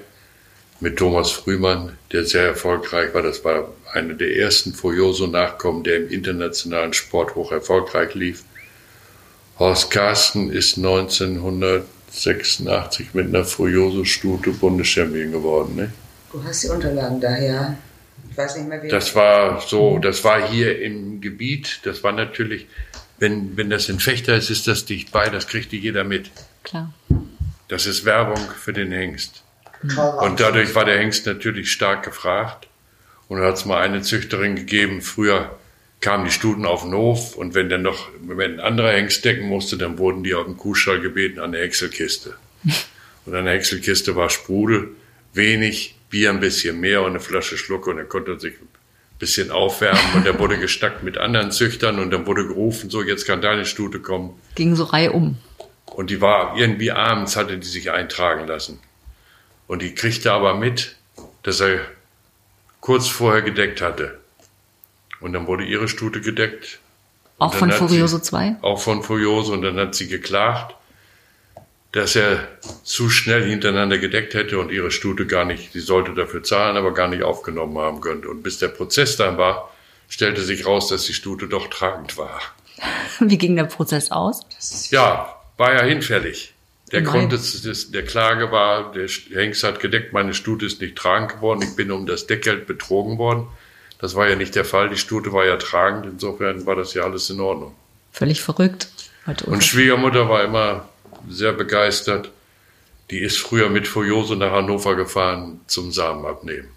mit 0.79 0.97
Thomas 0.97 1.29
Frühmann, 1.29 1.99
der 2.11 2.25
sehr 2.25 2.47
erfolgreich 2.47 3.13
war. 3.13 3.21
Das 3.21 3.45
war 3.45 3.71
einer 3.93 4.15
der 4.15 4.37
ersten 4.37 4.73
Furioso-Nachkommen, 4.73 5.83
der 5.83 5.97
im 5.97 6.09
internationalen 6.09 6.93
Sport 6.93 7.35
hoch 7.35 7.51
erfolgreich 7.51 8.15
lief. 8.15 8.43
Horst 9.59 9.91
Carsten 9.91 10.51
ist 10.51 10.77
1986 10.77 13.13
mit 13.13 13.27
einer 13.27 13.45
Furioso-Stute 13.45 14.49
Bundeschampion 14.49 15.31
geworden. 15.31 15.75
Ne? 15.75 15.93
Du 16.31 16.43
hast 16.43 16.63
die 16.63 16.69
Unterlagen 16.69 17.21
daher. 17.21 17.77
Ich 18.31 18.37
weiß 18.37 18.57
nicht 18.57 18.67
mehr, 18.67 18.81
wie. 18.83 18.87
Das 18.87 19.15
war 19.15 19.61
so, 19.61 19.99
das 19.99 20.23
war 20.23 20.47
hier 20.47 20.81
im 20.81 21.21
Gebiet, 21.21 21.81
das 21.83 22.03
war 22.03 22.11
natürlich, 22.11 22.67
wenn, 23.17 23.57
wenn 23.57 23.69
das 23.69 23.89
ein 23.89 23.99
Fechter 23.99 24.35
ist, 24.35 24.49
ist 24.49 24.67
das 24.67 24.85
dicht 24.85 25.11
bei, 25.11 25.29
das 25.29 25.47
kriegte 25.47 25.75
jeder 25.75 26.03
mit. 26.03 26.31
Klar. 26.63 26.93
Das 27.67 27.85
ist 27.85 28.05
Werbung 28.05 28.39
für 28.57 28.73
den 28.73 28.91
Hengst. 28.91 29.43
Toll 29.93 30.09
Und 30.21 30.39
dadurch 30.39 30.75
war 30.75 30.85
der 30.85 30.99
Hengst 30.99 31.25
natürlich 31.25 31.71
stark 31.71 32.03
gefragt. 32.03 32.67
Und 33.27 33.39
da 33.39 33.45
hat 33.45 33.55
es 33.55 33.65
mal 33.65 33.81
eine 33.81 34.01
Züchterin 34.01 34.55
gegeben, 34.55 35.01
früher 35.01 35.55
kamen 36.01 36.25
die 36.25 36.31
Stuten 36.31 36.65
auf 36.65 36.83
den 36.83 36.93
Hof 36.93 37.35
und 37.35 37.53
wenn 37.53 37.69
dann 37.69 37.81
noch, 37.81 38.09
wenn 38.21 38.53
ein 38.53 38.59
anderer 38.59 38.91
Hengst 38.91 39.23
decken 39.25 39.47
musste, 39.47 39.77
dann 39.77 39.97
wurden 39.97 40.23
die 40.23 40.33
auf 40.33 40.45
den 40.45 40.57
Kuhstall 40.57 40.99
gebeten 41.01 41.39
an 41.39 41.51
der 41.51 41.61
Häckselkiste. 41.61 42.35
Und 43.25 43.35
an 43.35 43.45
der 43.45 43.53
Häckselkiste 43.55 44.15
war 44.15 44.29
Sprudel, 44.29 44.95
wenig, 45.33 45.98
Bier 46.09 46.29
ein 46.29 46.39
bisschen 46.39 46.79
mehr 46.79 47.01
und 47.01 47.11
eine 47.11 47.19
Flasche 47.19 47.57
Schluck 47.57 47.87
und 47.87 47.97
er 47.97 48.05
konnte 48.05 48.39
sich 48.39 48.55
ein 48.55 48.67
bisschen 49.19 49.51
aufwärmen 49.51 50.01
und 50.15 50.25
er 50.25 50.37
wurde 50.39 50.57
gestackt 50.57 51.03
mit 51.03 51.17
anderen 51.17 51.51
Züchtern 51.51 51.99
und 51.99 52.11
dann 52.11 52.25
wurde 52.25 52.47
gerufen, 52.47 52.89
so 52.89 53.03
jetzt 53.03 53.25
kann 53.25 53.41
deine 53.41 53.65
Stute 53.65 53.99
kommen. 53.99 54.39
Ging 54.55 54.75
so 54.75 54.85
reihum. 54.85 55.37
Und 55.85 56.09
die 56.09 56.21
war 56.21 56.55
irgendwie 56.57 56.91
abends, 56.91 57.35
hatte 57.35 57.57
die 57.57 57.67
sich 57.67 57.91
eintragen 57.91 58.47
lassen. 58.47 58.79
Und 59.67 59.81
die 59.81 59.93
kriegte 59.93 60.31
aber 60.31 60.55
mit, 60.55 60.95
dass 61.43 61.59
er 61.59 61.79
kurz 62.79 63.07
vorher 63.07 63.41
gedeckt 63.41 63.81
hatte. 63.81 64.19
Und 65.19 65.33
dann 65.33 65.47
wurde 65.47 65.65
ihre 65.65 65.87
Stute 65.87 66.21
gedeckt. 66.21 66.79
Auch 67.37 67.53
von 67.53 67.71
Furioso 67.71 68.17
sie, 68.17 68.23
2? 68.23 68.55
Auch 68.61 68.79
von 68.79 69.03
Furioso. 69.03 69.53
Und 69.53 69.61
dann 69.61 69.77
hat 69.77 69.95
sie 69.95 70.07
geklagt, 70.07 70.75
dass 71.91 72.15
er 72.15 72.47
zu 72.83 73.09
schnell 73.09 73.47
hintereinander 73.49 73.97
gedeckt 73.97 74.33
hätte 74.35 74.59
und 74.59 74.71
ihre 74.71 74.91
Stute 74.91 75.25
gar 75.25 75.45
nicht, 75.45 75.73
sie 75.73 75.79
sollte 75.79 76.13
dafür 76.13 76.43
zahlen, 76.43 76.77
aber 76.77 76.93
gar 76.93 77.07
nicht 77.07 77.23
aufgenommen 77.23 77.77
haben 77.79 77.99
könnte. 78.01 78.29
Und 78.29 78.43
bis 78.43 78.59
der 78.59 78.67
Prozess 78.67 79.17
dann 79.17 79.37
war, 79.37 79.73
stellte 80.07 80.41
sich 80.41 80.65
raus, 80.65 80.89
dass 80.89 81.05
die 81.05 81.13
Stute 81.13 81.47
doch 81.47 81.67
tragend 81.67 82.17
war. 82.17 82.41
Wie 83.19 83.37
ging 83.37 83.55
der 83.55 83.65
Prozess 83.65 84.11
aus? 84.11 84.41
Ja, 84.91 85.35
war 85.57 85.73
ja 85.73 85.83
hinfällig. 85.83 86.53
Der 86.91 87.01
Nein. 87.01 87.11
Grund 87.11 87.31
des, 87.31 87.61
des, 87.61 87.91
der 87.91 88.03
Klage 88.03 88.51
war, 88.51 88.91
der 88.91 89.07
Hengst 89.07 89.63
hat 89.63 89.79
gedeckt, 89.79 90.13
meine 90.13 90.33
Stute 90.33 90.65
ist 90.65 90.81
nicht 90.81 90.95
tragend 90.95 91.33
geworden, 91.33 91.61
ich 91.61 91.75
bin 91.75 91.91
um 91.91 92.07
das 92.07 92.25
Deckgeld 92.25 92.65
betrogen 92.65 93.17
worden. 93.17 93.47
Das 93.99 94.15
war 94.15 94.27
ja 94.27 94.35
nicht 94.35 94.55
der 94.55 94.65
Fall, 94.65 94.89
die 94.89 94.97
Stute 94.97 95.33
war 95.33 95.45
ja 95.45 95.57
tragend, 95.57 96.05
insofern 96.05 96.65
war 96.65 96.75
das 96.75 96.93
ja 96.93 97.03
alles 97.03 97.29
in 97.29 97.39
Ordnung. 97.39 97.75
Völlig 98.11 98.41
verrückt. 98.41 98.87
Und 99.45 99.63
Schwiegermutter 99.63 100.29
war 100.29 100.43
immer 100.43 100.89
sehr 101.29 101.53
begeistert. 101.53 102.31
Die 103.11 103.19
ist 103.19 103.37
früher 103.37 103.69
mit 103.69 103.87
Furioso 103.87 104.35
nach 104.35 104.51
Hannover 104.51 104.95
gefahren 104.95 105.61
zum 105.67 105.91
Samen 105.91 106.25
abnehmen. 106.25 106.69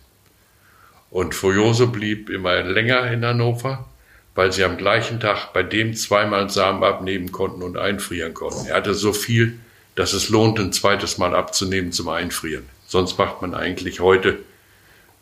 Und 1.10 1.34
Furioso 1.34 1.88
blieb 1.88 2.30
immer 2.30 2.62
länger 2.62 3.10
in 3.10 3.24
Hannover, 3.24 3.86
weil 4.34 4.50
sie 4.50 4.64
am 4.64 4.78
gleichen 4.78 5.20
Tag 5.20 5.52
bei 5.52 5.62
dem 5.62 5.94
zweimal 5.94 6.48
Samen 6.48 6.82
abnehmen 6.82 7.32
konnten 7.32 7.62
und 7.62 7.76
einfrieren 7.76 8.32
konnten. 8.32 8.66
Er 8.66 8.76
hatte 8.76 8.94
so 8.94 9.12
viel, 9.12 9.58
dass 9.94 10.14
es 10.14 10.30
lohnt, 10.30 10.58
ein 10.58 10.72
zweites 10.72 11.18
Mal 11.18 11.34
abzunehmen 11.34 11.92
zum 11.92 12.08
Einfrieren. 12.08 12.64
Sonst 12.86 13.18
macht 13.18 13.42
man 13.42 13.54
eigentlich 13.54 14.00
heute, 14.00 14.38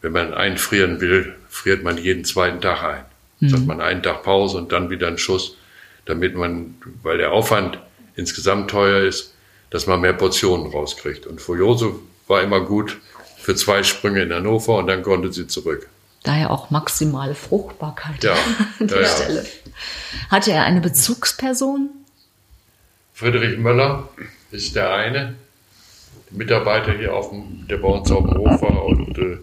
wenn 0.01 0.13
man 0.13 0.33
einfrieren 0.33 1.01
will, 1.01 1.35
friert 1.49 1.83
man 1.83 1.99
jeden 1.99 2.25
zweiten 2.25 2.61
Tag 2.61 2.85
ein. 2.85 3.05
Mhm. 3.41 3.49
Sagt 3.49 3.67
man 3.67 3.81
einen 3.81 4.03
Tag 4.03 4.23
Pause 4.23 4.59
und 4.59 4.71
dann 4.71 4.91
wieder 4.91 5.09
einen 5.09 5.19
Schuss, 5.19 5.57
damit 6.05 6.37
man, 6.37 6.77
weil 7.03 7.19
der 7.19 7.33
Aufwand 7.33 7.81
insgesamt 8.17 8.71
teuer 8.71 9.07
ist, 9.07 9.35
dass 9.71 9.87
man 9.87 10.01
mehr 10.01 10.13
Portionen 10.13 10.71
rauskriegt. 10.71 11.27
Und 11.27 11.41
Furioso 11.41 12.01
war 12.27 12.43
immer 12.43 12.61
gut 12.61 12.99
für 13.39 13.55
zwei 13.55 13.83
Sprünge 13.83 14.23
in 14.23 14.33
Hannover 14.33 14.79
und 14.79 14.87
dann 14.87 15.03
konnte 15.03 15.33
sie 15.33 15.47
zurück. 15.47 15.89
Daher 16.23 16.51
auch 16.51 16.71
maximale 16.71 17.35
Fruchtbarkeit 17.35 18.23
ja, 18.23 18.35
an 18.79 18.87
der 18.89 19.03
ja, 19.03 19.09
Stelle. 19.09 19.47
Hatte 20.29 20.53
er 20.53 20.65
eine 20.65 20.81
Bezugsperson? 20.81 21.91
Friedrich 23.15 23.59
Möller 23.59 24.09
ist 24.51 24.77
der 24.77 24.93
eine 24.93 25.37
Mitarbeiter 26.31 26.93
hier 26.93 27.15
auf 27.15 27.31
dem, 27.31 27.67
der 27.69 27.79
bei 27.79 27.89
uns 27.89 28.11
auf 28.11 28.25
dem 28.25 28.37
Hof 28.37 28.63
war 28.63 28.85
und 28.85 29.19
äh, 29.19 29.39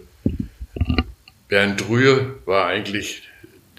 Bernd 1.48 1.88
Rühe 1.88 2.36
war 2.44 2.66
eigentlich, 2.66 3.22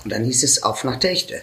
Und 0.04 0.12
dann 0.12 0.24
hieß 0.24 0.44
es 0.44 0.64
auf 0.64 0.84
nach 0.84 0.98
Techte. 1.00 1.42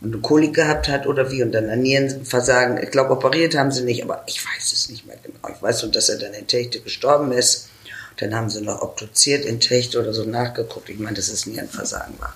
Und 0.00 0.12
eine 0.12 0.20
Kolik 0.22 0.54
gehabt 0.54 0.88
hat 0.88 1.06
oder 1.06 1.30
wie 1.30 1.42
und 1.42 1.52
dann 1.52 1.70
ein 1.70 1.80
Nierenversagen. 1.80 2.82
Ich 2.82 2.90
glaube, 2.90 3.12
operiert 3.12 3.56
haben 3.56 3.72
sie 3.72 3.82
nicht, 3.82 4.02
aber 4.02 4.22
ich 4.26 4.44
weiß 4.44 4.72
es 4.72 4.88
nicht 4.90 5.06
mehr 5.06 5.16
genau. 5.22 5.54
Ich 5.54 5.62
weiß 5.62 5.82
nur, 5.84 5.92
dass 5.92 6.08
er 6.08 6.18
dann 6.18 6.34
in 6.34 6.46
Techte 6.46 6.80
gestorben 6.80 7.32
ist. 7.32 7.68
Dann 8.18 8.34
haben 8.34 8.48
sie 8.50 8.60
noch 8.62 8.82
obduziert 8.82 9.44
in 9.44 9.60
Techte 9.60 9.98
oder 10.00 10.12
so 10.12 10.24
nachgeguckt. 10.24 10.88
Ich 10.90 10.98
meine, 10.98 11.16
dass 11.16 11.28
es 11.28 11.46
Nierenversagen 11.46 12.14
war. 12.18 12.34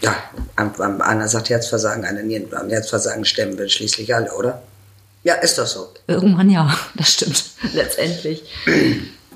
Ja, 0.00 0.16
am- 0.56 0.74
am- 0.80 1.00
einer 1.00 1.28
sagt 1.28 1.50
Herzversagen, 1.50 2.04
einer 2.04 2.22
Nieren. 2.22 2.52
Am 2.54 2.68
Herzversagen 2.68 3.24
sterben 3.24 3.56
wir 3.58 3.68
schließlich 3.68 4.14
alle, 4.14 4.32
oder? 4.32 4.62
Ja, 5.24 5.34
ist 5.34 5.58
doch 5.58 5.66
so. 5.68 5.92
Irgendwann 6.08 6.50
ja, 6.50 6.76
das 6.96 7.12
stimmt. 7.12 7.44
Letztendlich. 7.74 8.42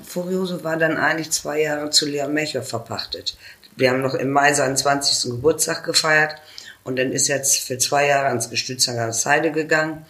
Furioso 0.03 0.63
war 0.63 0.77
dann 0.77 0.97
eigentlich 0.97 1.31
zwei 1.31 1.61
Jahre 1.61 1.89
zu 1.89 2.05
Lea 2.05 2.27
Mecher 2.27 2.61
verpachtet. 2.63 3.37
Wir 3.77 3.91
haben 3.91 4.01
noch 4.01 4.15
im 4.15 4.31
Mai 4.31 4.53
seinen 4.53 4.75
20. 4.75 5.31
Geburtstag 5.31 5.83
gefeiert 5.83 6.35
und 6.83 6.97
dann 6.97 7.11
ist 7.11 7.29
er 7.29 7.37
jetzt 7.37 7.59
für 7.59 7.77
zwei 7.77 8.07
Jahre 8.07 8.27
ans 8.27 8.49
Gestüt 8.49 8.81
Zangersheide 8.81 9.51
gegangen 9.51 10.05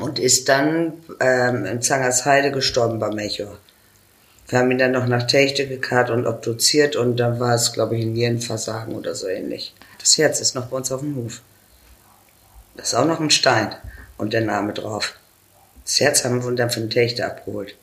und 0.00 0.20
ist 0.20 0.48
dann 0.48 0.92
ähm, 1.18 1.64
in 1.64 1.82
Zangersheide 1.82 2.52
gestorben 2.52 3.00
bei 3.00 3.10
Melchior. 3.10 3.58
Wir 4.48 4.60
haben 4.60 4.70
ihn 4.70 4.78
dann 4.78 4.92
noch 4.92 5.06
nach 5.06 5.24
Techte 5.24 5.66
gekarrt 5.66 6.10
und 6.10 6.26
obduziert 6.26 6.94
und 6.94 7.16
dann 7.16 7.40
war 7.40 7.54
es, 7.54 7.72
glaube 7.72 7.96
ich, 7.96 8.04
ein 8.04 8.12
Nierenversagen 8.12 8.94
oder 8.94 9.16
so 9.16 9.26
ähnlich. 9.26 9.74
Das 9.98 10.16
Herz 10.16 10.38
ist 10.38 10.54
noch 10.54 10.66
bei 10.66 10.76
uns 10.76 10.92
auf 10.92 11.00
dem 11.00 11.16
Hof. 11.16 11.40
Das 12.76 12.88
ist 12.88 12.94
auch 12.94 13.06
noch 13.06 13.18
ein 13.18 13.30
Stein 13.30 13.74
und 14.16 14.32
der 14.32 14.42
Name 14.42 14.72
drauf. 14.72 15.14
Das 15.84 15.98
Herz 15.98 16.24
haben 16.24 16.44
wir 16.44 16.52
dann 16.52 16.70
von 16.70 16.88
Techte 16.88 17.26
abgeholt. 17.26 17.74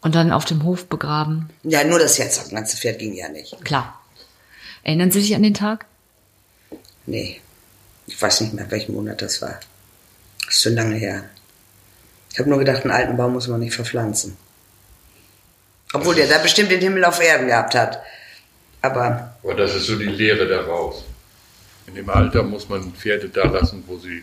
Und 0.00 0.14
dann 0.14 0.32
auf 0.32 0.46
dem 0.46 0.62
Hof 0.64 0.86
begraben. 0.86 1.50
Ja, 1.64 1.84
nur 1.84 1.98
das 1.98 2.18
Herz, 2.18 2.36
das 2.38 2.50
ganze 2.50 2.78
Pferd 2.78 2.98
ging 2.98 3.12
ja 3.12 3.28
nicht. 3.28 3.62
Klar. 3.62 4.00
Erinnern 4.86 5.10
Sie 5.10 5.20
sich 5.20 5.34
an 5.34 5.42
den 5.42 5.52
Tag? 5.52 5.84
Nee, 7.06 7.40
ich 8.06 8.22
weiß 8.22 8.42
nicht 8.42 8.54
mehr, 8.54 8.70
welchen 8.70 8.94
Monat 8.94 9.20
das 9.20 9.42
war. 9.42 9.58
Das 10.44 10.54
ist 10.54 10.62
schon 10.62 10.76
lange 10.76 10.94
her. 10.94 11.24
Ich 12.30 12.38
habe 12.38 12.48
nur 12.48 12.60
gedacht, 12.60 12.82
einen 12.82 12.92
alten 12.92 13.16
Baum 13.16 13.32
muss 13.32 13.48
man 13.48 13.58
nicht 13.58 13.74
verpflanzen. 13.74 14.36
Obwohl 15.92 16.14
der 16.14 16.28
da 16.28 16.38
bestimmt 16.38 16.70
den 16.70 16.80
Himmel 16.80 17.04
auf 17.04 17.20
Erden 17.20 17.48
gehabt 17.48 17.74
hat. 17.74 18.00
Aber 18.80 19.34
Aber 19.42 19.54
das 19.56 19.74
ist 19.74 19.86
so 19.86 19.96
die 19.96 20.04
Lehre 20.04 20.46
daraus. 20.46 21.04
In 21.88 21.96
dem 21.96 22.08
Alter 22.08 22.44
muss 22.44 22.68
man 22.68 22.92
Pferde 22.92 23.28
da 23.28 23.42
lassen, 23.48 23.82
wo 23.88 23.98
sie 23.98 24.22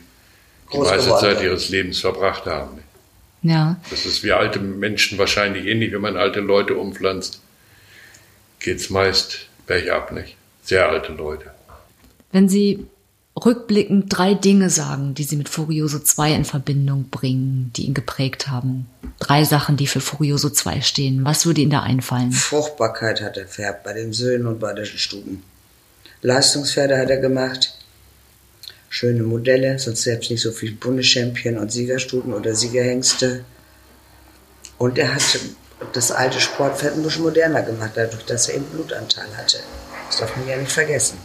die 0.72 0.78
meiste 0.78 1.18
Zeit 1.18 1.42
ihres 1.42 1.68
Lebens 1.68 2.00
verbracht 2.00 2.46
haben. 2.46 2.82
Ja. 3.42 3.82
Das 3.90 4.06
ist 4.06 4.24
wie 4.24 4.32
alte 4.32 4.60
Menschen 4.60 5.18
wahrscheinlich 5.18 5.66
ähnlich, 5.66 5.92
wenn 5.92 6.00
man 6.00 6.16
alte 6.16 6.40
Leute 6.40 6.78
umpflanzt, 6.78 7.42
geht's 8.60 8.90
meist 8.90 9.50
bergab, 9.68 10.14
nicht? 10.14 10.38
Sehr 10.64 10.88
alte 10.88 11.14
Leute. 11.14 11.52
Wenn 12.32 12.50
Sie 12.50 12.88
rückblickend 13.36 14.16
drei 14.16 14.34
Dinge 14.34 14.70
sagen, 14.70 15.16
die 15.16 15.24
Sie 15.24 15.36
mit 15.36 15.50
Furioso 15.50 16.00
2 16.00 16.34
in 16.34 16.46
Verbindung 16.46 17.10
bringen, 17.10 17.72
die 17.76 17.86
ihn 17.86 17.94
geprägt 17.94 18.48
haben. 18.48 18.88
Drei 19.20 19.44
Sachen, 19.44 19.78
die 19.78 19.88
für 19.88 20.02
Furioso 20.02 20.50
2 20.50 20.82
stehen. 20.82 21.26
Was 21.26 21.46
würde 21.46 21.62
Ihnen 21.62 21.72
da 21.72 21.82
einfallen? 21.82 22.32
Fruchtbarkeit 22.32 23.22
hat 23.22 23.38
er 23.38 23.48
färbt 23.48 23.84
bei 23.84 23.94
den 23.94 24.14
Söhnen 24.14 24.48
und 24.48 24.60
bei 24.60 24.74
den 24.74 24.86
Stuben. 24.86 25.44
Leistungspferde 26.22 26.98
hat 26.98 27.10
er 27.10 27.18
gemacht. 27.18 27.78
Schöne 28.90 29.24
Modelle, 29.24 29.80
sonst 29.80 30.04
selbst 30.04 30.30
nicht 30.30 30.42
so 30.42 30.52
viel 30.52 30.74
Bundeschampion 30.74 31.58
und 31.58 31.72
Siegerstuten 31.72 32.34
oder 32.34 32.54
Siegerhengste. 32.54 33.44
Und 34.78 34.98
er 35.00 35.16
hat 35.16 35.40
das 35.94 36.12
alte 36.12 36.40
Sportpferd 36.40 36.96
ein 36.96 37.04
bisschen 37.04 37.24
moderner 37.24 37.64
gemacht, 37.64 37.92
dadurch, 37.96 38.24
dass 38.26 38.48
er 38.48 38.56
eben 38.56 38.66
Blutanteil 38.66 39.36
hatte. 39.36 39.58
Das 40.14 40.20
darf 40.20 40.38
man 40.38 40.48
ja 40.48 40.58
nicht 40.58 40.72
vergessen. 40.72 41.18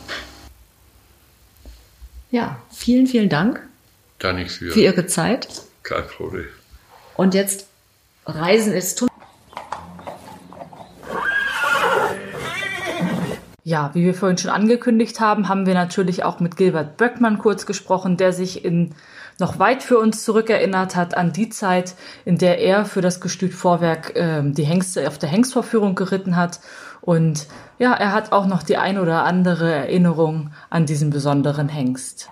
Ja, 2.30 2.58
vielen, 2.70 3.06
vielen 3.06 3.28
Dank 3.28 3.60
Da 4.18 4.32
nicht 4.32 4.50
für. 4.50 4.70
für 4.70 4.80
Ihre 4.80 5.04
Zeit. 5.04 5.46
Kein 5.82 6.06
Problem. 6.06 6.46
Und 7.14 7.34
jetzt 7.34 7.66
Reisen 8.24 8.72
ist 8.72 8.98
tun. 8.98 9.10
Ja, 13.62 13.90
wie 13.92 14.06
wir 14.06 14.14
vorhin 14.14 14.38
schon 14.38 14.50
angekündigt 14.50 15.20
haben, 15.20 15.50
haben 15.50 15.66
wir 15.66 15.74
natürlich 15.74 16.24
auch 16.24 16.40
mit 16.40 16.56
Gilbert 16.56 16.96
Böckmann 16.96 17.36
kurz 17.36 17.66
gesprochen, 17.66 18.16
der 18.16 18.32
sich 18.32 18.64
in 18.64 18.94
noch 19.38 19.58
weit 19.58 19.82
für 19.82 19.98
uns 19.98 20.24
zurückerinnert 20.24 20.96
hat 20.96 21.14
an 21.14 21.32
die 21.32 21.48
Zeit, 21.48 21.94
in 22.24 22.38
der 22.38 22.58
er 22.58 22.84
für 22.84 23.02
das 23.02 23.20
Gestüt 23.20 23.54
Vorwerk 23.54 24.16
äh, 24.16 24.42
die 24.42 24.64
Hengste 24.64 25.06
auf 25.06 25.18
der 25.18 25.28
Hengstvorführung 25.28 25.94
geritten 25.94 26.36
hat. 26.36 26.60
Und 27.08 27.46
ja, 27.78 27.94
er 27.94 28.12
hat 28.12 28.32
auch 28.32 28.44
noch 28.44 28.62
die 28.62 28.76
ein 28.76 28.98
oder 28.98 29.24
andere 29.24 29.72
Erinnerung 29.72 30.50
an 30.68 30.84
diesen 30.84 31.08
besonderen 31.08 31.70
Hengst. 31.70 32.28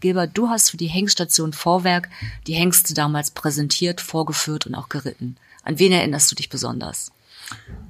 Gilbert, 0.00 0.30
du 0.32 0.48
hast 0.48 0.70
für 0.70 0.78
die 0.78 0.86
Hengststation 0.86 1.52
Vorwerk 1.52 2.08
die 2.46 2.54
Hengste 2.54 2.94
damals 2.94 3.30
präsentiert, 3.30 4.00
vorgeführt 4.00 4.66
und 4.66 4.74
auch 4.74 4.88
geritten. 4.88 5.36
An 5.62 5.78
wen 5.78 5.92
erinnerst 5.92 6.30
du 6.30 6.34
dich 6.34 6.48
besonders? 6.48 7.12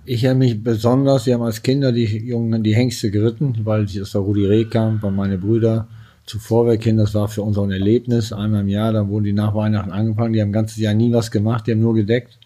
Ich 0.04 0.24
erinnere 0.24 0.48
mich 0.48 0.64
besonders, 0.64 1.26
wir 1.26 1.34
haben 1.34 1.42
als 1.42 1.62
Kinder 1.62 1.92
die 1.92 2.06
Jungen 2.06 2.64
die 2.64 2.74
Hengste 2.74 3.12
geritten, 3.12 3.60
weil 3.62 3.84
ich 3.84 4.02
aus 4.02 4.10
der 4.10 4.22
Rudi 4.22 4.46
Rehkamp 4.46 5.00
bei 5.00 5.12
meine 5.12 5.38
Brüder 5.38 5.86
zu 6.26 6.40
Vorwerk 6.40 6.82
hin, 6.82 6.96
das 6.96 7.14
war 7.14 7.28
für 7.28 7.42
uns 7.42 7.56
auch 7.56 7.64
ein 7.64 7.70
Erlebnis, 7.70 8.32
einmal 8.32 8.62
im 8.62 8.68
Jahr, 8.68 8.92
da 8.92 9.08
wurden 9.08 9.24
die 9.24 9.32
nach 9.32 9.54
Weihnachten 9.54 9.92
angefangen, 9.92 10.32
die 10.32 10.42
haben 10.42 10.52
ganzes 10.52 10.76
Jahr 10.76 10.92
nie 10.92 11.12
was 11.12 11.30
gemacht, 11.30 11.66
die 11.66 11.72
haben 11.72 11.80
nur 11.80 11.94
gedeckt, 11.94 12.38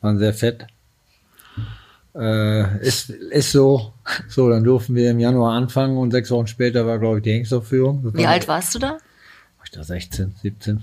waren 0.00 0.18
sehr 0.18 0.32
fett. 0.32 0.66
Äh, 2.14 2.84
ist, 2.84 3.10
ist 3.10 3.52
so. 3.52 3.92
So, 4.28 4.48
dann 4.48 4.64
durften 4.64 4.94
wir 4.94 5.10
im 5.10 5.20
Januar 5.20 5.52
anfangen 5.52 5.98
und 5.98 6.12
sechs 6.12 6.30
Wochen 6.30 6.46
später 6.46 6.86
war, 6.86 6.98
glaube 6.98 7.18
ich, 7.18 7.24
die 7.24 7.32
Hengstaufführung. 7.32 8.14
Wie 8.14 8.26
alt 8.26 8.48
warst 8.48 8.74
du 8.74 8.78
da? 8.78 8.92
War 8.92 9.64
ich 9.64 9.70
da 9.70 9.84
16, 9.84 10.34
17. 10.40 10.80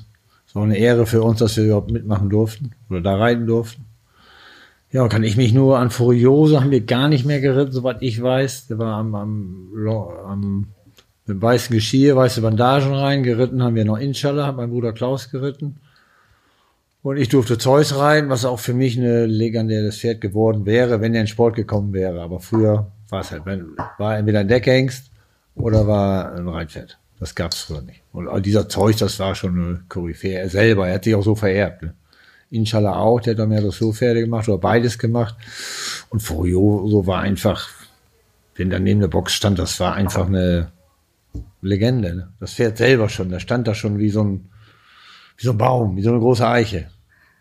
Es 0.48 0.54
war 0.54 0.64
eine 0.64 0.78
Ehre 0.78 1.08
für 1.08 1.24
uns, 1.24 1.40
dass 1.40 1.58
wir 1.58 1.64
überhaupt 1.64 1.90
mitmachen 1.90 2.30
durften 2.30 2.72
oder 2.88 3.02
da 3.02 3.18
reiten 3.18 3.48
durften. 3.48 3.86
Ja, 4.92 5.08
kann 5.08 5.24
ich 5.24 5.38
mich 5.38 5.54
nur 5.54 5.80
an 5.80 5.90
Furioso 5.90 6.62
haben 6.62 6.70
wir 6.70 6.86
gar 6.86 7.10
nicht 7.10 7.26
mehr 7.26 7.42
geritten, 7.42 7.72
soweit 7.72 7.98
ich 8.02 8.22
weiß. 8.22 8.68
Der 8.68 8.78
war 8.78 8.94
am, 8.94 9.16
am, 9.16 9.70
am 10.28 10.68
mit 11.28 11.42
weißen 11.42 11.74
Geschirr, 11.74 12.16
weiße 12.16 12.42
Bandagen 12.42 12.94
rein. 12.94 13.24
Geritten 13.24 13.64
haben 13.64 13.76
wir 13.76 13.86
noch 13.86 13.98
Inshallah, 13.98 14.48
hat 14.48 14.58
mein 14.58 14.70
Bruder 14.70 14.94
Klaus 14.94 15.30
geritten. 15.32 15.78
Und 17.02 17.18
ich 17.18 17.30
durfte 17.30 17.58
Zeus 17.58 17.98
rein, 17.98 18.30
was 18.30 18.46
auch 18.46 18.60
für 18.60 18.74
mich 18.74 18.98
eine 18.98 19.26
legendäres 19.26 20.00
Pferd 20.00 20.22
geworden 20.22 20.66
wäre, 20.66 21.02
wenn 21.02 21.14
er 21.14 21.22
in 21.22 21.28
Sport 21.28 21.56
gekommen 21.56 21.94
wäre. 21.94 22.22
Aber 22.22 22.40
früher 22.40 22.92
war 23.10 23.22
es 23.22 23.32
halt, 23.32 23.44
war 23.98 24.18
entweder 24.18 24.40
ein 24.40 24.48
Deckhengst 24.48 25.12
oder 25.56 25.88
war 25.88 26.34
ein 26.34 26.48
Reitpferd. 26.48 26.98
Das 27.20 27.36
gab's 27.36 27.62
früher 27.62 27.82
nicht. 27.82 28.02
Und 28.12 28.46
dieser 28.46 28.68
Zeus, 28.68 28.98
das 28.98 29.20
war 29.20 29.36
schon 29.36 29.56
eine 29.56 29.84
Koryphäe. 29.88 30.40
Er 30.40 30.50
selber, 30.50 30.88
er 30.88 30.96
hat 30.96 31.04
sich 31.04 31.16
auch 31.16 31.24
so 31.24 31.36
vererbt. 31.36 31.84
Ne? 31.84 31.94
Inshallah 32.50 32.98
auch, 32.98 33.20
der 33.22 33.34
hat 33.34 33.40
dann 33.40 33.50
mehr 33.50 33.62
das 33.62 33.78
so 33.78 33.94
Pferde 33.94 34.22
gemacht 34.22 34.50
oder 34.50 34.58
beides 34.58 34.98
gemacht. 34.98 35.36
Und 36.10 36.22
Furioso 36.22 37.06
war 37.08 37.22
einfach, 37.22 37.70
wenn 38.56 38.70
da 38.70 38.80
neben 38.80 39.00
der 39.00 39.08
Box 39.08 39.34
stand, 39.34 39.60
das 39.60 39.80
war 39.80 39.94
einfach 39.94 40.28
eine 40.28 40.72
Legende. 41.65 42.15
Ne? 42.15 42.34
Das 42.39 42.54
Pferd 42.54 42.78
selber 42.78 43.10
schon, 43.10 43.30
da 43.30 43.39
stand 43.39 43.67
da 43.67 43.75
schon 43.75 43.97
wie 43.97 44.10
so 44.10 44.23
ein, 44.23 44.49
wie 45.38 45.45
so 45.45 45.51
ein 45.51 45.58
Baum, 45.58 45.97
wie 45.97 46.04
so 46.04 46.12
eine 46.12 46.19
große 46.19 46.47
Eiche. 46.47 46.89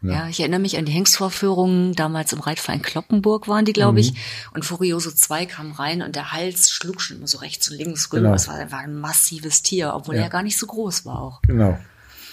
Ja. 0.02 0.12
ja, 0.12 0.28
ich 0.28 0.40
erinnere 0.40 0.60
mich 0.60 0.76
an 0.76 0.84
die 0.84 0.92
Hengstvorführungen. 0.92 1.94
Damals 1.94 2.32
im 2.34 2.40
Reitverein 2.40 2.82
Kloppenburg 2.82 3.48
waren 3.48 3.64
die, 3.64 3.72
glaube 3.72 4.00
ich. 4.00 4.12
Mhm. 4.12 4.18
Und 4.52 4.64
Furioso 4.64 5.10
2 5.10 5.46
kam 5.46 5.72
rein 5.72 6.02
und 6.02 6.14
der 6.14 6.32
Hals 6.32 6.70
schlug 6.70 7.00
schon 7.00 7.18
immer 7.18 7.26
so 7.26 7.38
rechts 7.38 7.70
und 7.70 7.78
links 7.78 8.12
rüber. 8.12 8.22
Genau. 8.22 8.34
Es 8.34 8.48
war 8.48 8.56
einfach 8.56 8.80
ein 8.80 8.94
massives 8.94 9.62
Tier, 9.62 9.94
obwohl 9.94 10.16
ja. 10.16 10.22
er 10.22 10.28
gar 10.28 10.42
nicht 10.42 10.58
so 10.58 10.66
groß 10.66 11.06
war 11.06 11.22
auch. 11.22 11.40
Genau. 11.42 11.78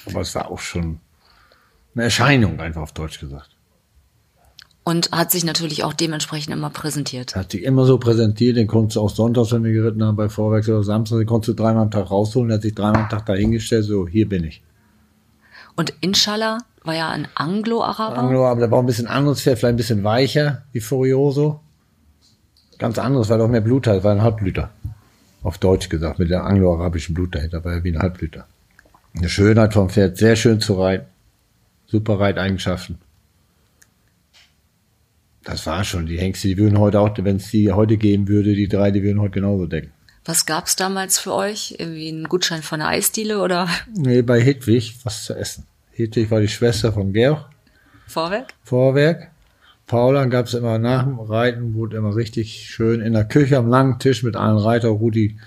Aber 0.06 0.22
es 0.22 0.36
war 0.36 0.52
auch 0.52 0.60
schon 0.60 1.00
eine 1.96 2.04
Erscheinung, 2.04 2.60
einfach 2.60 2.82
auf 2.82 2.92
Deutsch 2.92 3.20
gesagt. 3.20 3.56
Und 4.84 5.12
hat 5.12 5.32
sich 5.32 5.44
natürlich 5.44 5.84
auch 5.84 5.94
dementsprechend 5.94 6.54
immer 6.54 6.72
präsentiert. 6.72 7.36
Hat 7.36 7.52
sich 7.52 7.64
immer 7.64 7.86
so 7.86 8.00
präsentiert, 8.00 8.58
den 8.58 8.68
konntest 8.68 8.96
du 8.96 9.02
auch 9.02 9.12
sonntags, 9.12 9.52
wenn 9.52 9.64
wir 9.64 9.74
geritten 9.74 10.04
haben, 10.04 10.16
bei 10.16 10.28
Vorwärts 10.28 10.68
oder 10.70 10.84
Samstag, 10.84 11.20
den 11.20 11.28
konntest 11.28 11.50
du 11.50 11.64
dreimal 11.64 11.84
am 11.84 11.92
Tag 11.92 12.10
rausholen, 12.10 12.48
der 12.48 12.56
hat 12.56 12.64
sich 12.64 12.74
dreimal 12.74 13.04
am 13.04 13.10
Tag 13.10 13.28
dahingestellt, 13.28 13.86
so, 13.86 14.08
hier 14.08 14.28
bin 14.28 14.44
ich. 14.44 14.64
Und 15.76 15.94
Inshallah 16.02 16.58
war 16.84 16.96
ja 16.96 17.10
ein 17.10 17.28
Anglo-Araber. 17.36 18.18
Anglo, 18.18 18.48
aber 18.48 18.62
der 18.62 18.72
war 18.72 18.80
ein 18.80 18.88
bisschen 18.88 19.08
anderes 19.08 19.42
Pferd, 19.42 19.60
vielleicht 19.60 19.74
ein 19.74 19.78
bisschen 19.78 20.04
weicher, 20.04 20.64
wie 20.72 20.80
Furioso. 20.80 21.60
Ganz 22.80 22.98
anderes, 22.98 23.30
weil 23.30 23.40
er 23.40 23.46
auch 23.46 23.50
mehr 23.50 23.62
Blut 23.62 23.86
hat, 23.86 24.04
war 24.04 24.12
ein 24.12 24.24
Halbblüter. 24.24 24.72
Auf 25.44 25.60
Deutsch 25.60 25.90
gesagt, 25.90 26.18
mit 26.18 26.32
der 26.32 26.44
anglo-arabischen 26.44 27.14
Blut 27.14 27.36
dahinter, 27.36 27.64
war 27.64 27.74
er 27.74 27.84
wie 27.84 27.92
ein 27.92 28.00
Halbblüter. 28.00 28.46
Eine 29.16 29.30
Schönheit 29.30 29.74
vom 29.74 29.90
Pferd, 29.90 30.18
sehr 30.18 30.36
schön 30.36 30.60
zu 30.60 30.74
reiten. 30.74 31.06
Super 31.88 32.20
Reiteigenschaften. 32.20 32.98
Das 35.44 35.66
war 35.66 35.84
schon. 35.84 36.06
Die 36.06 36.20
Hengste, 36.20 36.48
die 36.48 36.58
würden 36.58 36.78
heute 36.78 37.00
auch, 37.00 37.12
wenn 37.18 37.38
es 37.38 37.50
die 37.50 37.72
heute 37.72 37.98
geben 37.98 38.28
würde, 38.28 38.54
die 38.54 38.68
drei, 38.68 38.92
die 38.92 39.04
würden 39.04 39.22
heute 39.22 39.36
genauso 39.36 39.66
decken. 39.66 39.92
Was 40.24 40.46
gab's 40.46 40.76
damals 40.76 41.18
für 41.18 41.34
euch? 41.34 41.76
Irgendwie 41.80 42.10
einen 42.10 42.30
Gutschein 42.30 42.62
von 42.62 42.80
der 42.80 42.90
Eisdiele 42.90 43.42
oder? 43.42 43.68
Nee, 43.96 44.22
bei 44.22 44.40
Hedwig 44.40 44.98
was 45.04 45.26
zu 45.26 45.34
essen. 45.34 45.66
Hedwig 45.94 46.30
war 46.30 46.42
die 46.42 46.48
Schwester 46.48 46.94
von 46.94 47.12
Georg. 47.12 47.50
Vorwerk? 48.06 48.54
Vorwerk. 48.64 49.32
Paula 49.88 50.26
gab's 50.26 50.54
immer 50.54 50.78
nach 50.78 51.04
dem 51.04 51.20
Reiten, 51.20 51.74
wurde 51.74 51.98
immer 51.98 52.16
richtig 52.16 52.70
schön 52.70 53.02
in 53.02 53.14
der 53.14 53.26
Küche 53.26 53.58
am 53.58 53.68
langen 53.68 54.00
Tisch 54.00 54.24
mit 54.24 54.36
allen 54.36 54.58
Reiter, 54.58 54.90
Rudi 54.90 55.40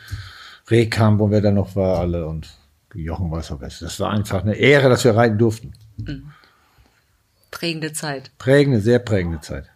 Rehkamp 0.70 1.20
und 1.20 1.30
wer 1.30 1.40
da 1.40 1.50
noch 1.50 1.76
war, 1.76 1.98
alle 1.98 2.26
und 2.26 2.48
Jochen 2.94 3.30
weiß 3.30 3.52
auch 3.52 3.58
besser. 3.58 3.86
Das 3.86 3.98
war 4.00 4.10
einfach 4.10 4.42
eine 4.42 4.54
Ehre, 4.54 4.88
dass 4.88 5.04
wir 5.04 5.16
reiten 5.16 5.38
durften. 5.38 5.72
Mhm. 5.96 6.30
Prägende 7.50 7.92
Zeit. 7.92 8.30
Prägende, 8.38 8.80
sehr 8.80 8.98
prägende 8.98 9.40
Zeit. 9.40 9.70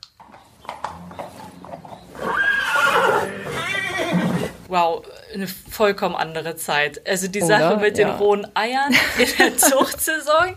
Wow, 4.68 5.02
eine 5.34 5.48
vollkommen 5.48 6.14
andere 6.14 6.56
Zeit. 6.56 7.06
Also 7.06 7.28
die 7.28 7.42
Oder? 7.42 7.58
Sache 7.58 7.76
mit 7.78 7.98
den 7.98 8.08
ja. 8.08 8.16
rohen 8.16 8.46
Eiern 8.54 8.94
in 9.18 9.28
der 9.38 9.56
Zuchtsaison, 9.56 10.56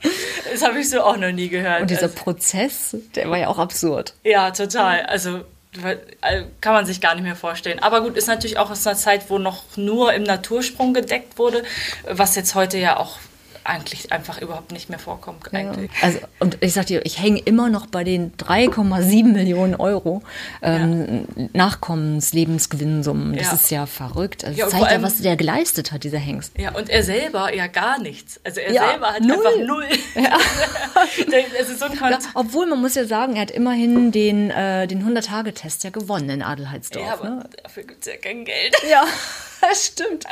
das 0.52 0.62
habe 0.64 0.80
ich 0.80 0.90
so 0.90 1.02
auch 1.02 1.18
noch 1.18 1.32
nie 1.32 1.50
gehört. 1.50 1.82
Und 1.82 1.90
dieser 1.90 2.04
also, 2.04 2.16
Prozess, 2.16 2.96
der 3.16 3.30
war 3.30 3.38
ja 3.38 3.48
auch 3.48 3.60
absurd. 3.60 4.14
Ja, 4.24 4.52
total. 4.52 5.02
Also 5.04 5.42
kann 6.60 6.74
man 6.74 6.86
sich 6.86 7.00
gar 7.00 7.16
nicht 7.16 7.24
mehr 7.24 7.36
vorstellen. 7.36 7.80
Aber 7.80 8.02
gut, 8.02 8.18
ist 8.18 8.28
natürlich 8.28 8.58
auch 8.58 8.70
aus 8.70 8.86
einer 8.86 8.98
Zeit, 8.98 9.30
wo 9.30 9.38
noch 9.38 9.64
nur 9.78 10.14
im 10.14 10.24
Natursprung 10.24 10.94
gedeckt 10.94 11.38
wurde, 11.38 11.64
was 12.06 12.36
jetzt 12.36 12.56
heute 12.56 12.78
ja 12.78 12.98
auch 12.98 13.18
eigentlich 13.64 14.12
einfach 14.12 14.42
überhaupt 14.42 14.72
nicht 14.72 14.90
mehr 14.90 15.00
vorkommt. 15.00 15.44
Ja. 15.52 15.72
Also, 16.02 16.20
und 16.40 16.58
ich 16.62 16.74
sag 16.74 16.88
dir, 16.88 17.06
ich 17.06 17.22
hänge 17.22 17.40
immer 17.40 17.70
noch 17.70 17.86
bei 17.86 18.04
den 18.04 18.32
3,7 18.38 19.26
Millionen 19.26 19.76
Euro 19.76 20.22
ähm, 20.62 21.26
ja. 21.36 21.48
Nachkommenslebensgewinnsummen. 21.54 23.36
Das 23.36 23.48
ja. 23.48 23.54
ist 23.54 23.72
ja 23.72 23.86
verrückt. 23.86 24.44
Also 24.44 24.60
ja, 24.60 24.68
zeigt 24.68 24.86
allem, 24.86 25.02
ja, 25.02 25.08
was 25.08 25.18
der 25.22 25.36
geleistet 25.36 25.92
hat, 25.92 26.04
dieser 26.04 26.18
Hengst. 26.18 26.58
Ja, 26.58 26.72
und 26.76 26.90
er 26.90 27.04
selber 27.04 27.54
ja 27.54 27.68
gar 27.68 28.00
nichts. 28.00 28.40
Also 28.44 28.62
er 28.62 28.74
selber 28.74 29.14
hat 29.14 29.22
null. 29.22 29.38
einfach 29.38 29.58
null. 29.66 29.88
Ja. 30.16 30.38
so 31.78 31.86
obwohl, 32.34 32.66
man 32.66 32.82
muss 32.82 32.96
ja 32.96 33.06
sagen, 33.06 33.36
er 33.36 33.44
hat 33.44 33.52
immerhin 33.52 34.12
den, 34.12 34.50
äh, 34.50 34.88
den 34.88 35.06
100-Tage-Test 35.08 35.84
ja 35.84 35.90
gewonnen 35.90 36.30
in 36.30 36.42
Adelheidsdorf. 36.42 37.06
Ja, 37.06 37.14
aber 37.14 37.30
ne? 37.30 37.50
dafür 37.64 37.84
gibt 37.84 38.06
es 38.06 38.12
ja 38.12 38.18
kein 38.18 38.46
Geld. 38.46 38.76
Ja. 38.90 39.04
Stimmt. 39.76 40.26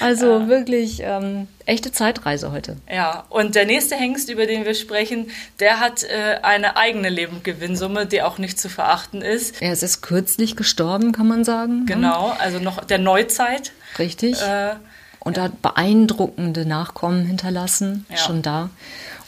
Also 0.00 0.48
wirklich 0.48 1.00
ähm, 1.02 1.48
echte 1.66 1.92
Zeitreise 1.92 2.52
heute. 2.52 2.76
Ja, 2.90 3.24
und 3.28 3.54
der 3.54 3.66
nächste 3.66 3.96
Hengst, 3.96 4.30
über 4.30 4.46
den 4.46 4.64
wir 4.64 4.74
sprechen, 4.74 5.30
der 5.58 5.80
hat 5.80 6.04
äh, 6.04 6.38
eine 6.42 6.76
eigene 6.76 7.08
Lebendgewinnsumme, 7.08 8.06
die 8.06 8.22
auch 8.22 8.38
nicht 8.38 8.58
zu 8.58 8.68
verachten 8.68 9.22
ist. 9.22 9.60
Er 9.60 9.72
ist 9.72 9.82
erst 9.82 10.02
kürzlich 10.02 10.56
gestorben, 10.56 11.12
kann 11.12 11.28
man 11.28 11.44
sagen. 11.44 11.80
Ne? 11.80 11.86
Genau, 11.86 12.34
also 12.38 12.58
noch 12.58 12.84
der 12.84 12.98
Neuzeit. 12.98 13.72
Richtig. 13.98 14.40
Äh, 14.42 14.74
und 15.18 15.36
er 15.36 15.44
hat 15.44 15.62
beeindruckende 15.62 16.64
Nachkommen 16.66 17.26
hinterlassen, 17.26 18.06
ja. 18.08 18.16
schon 18.16 18.42
da. 18.42 18.70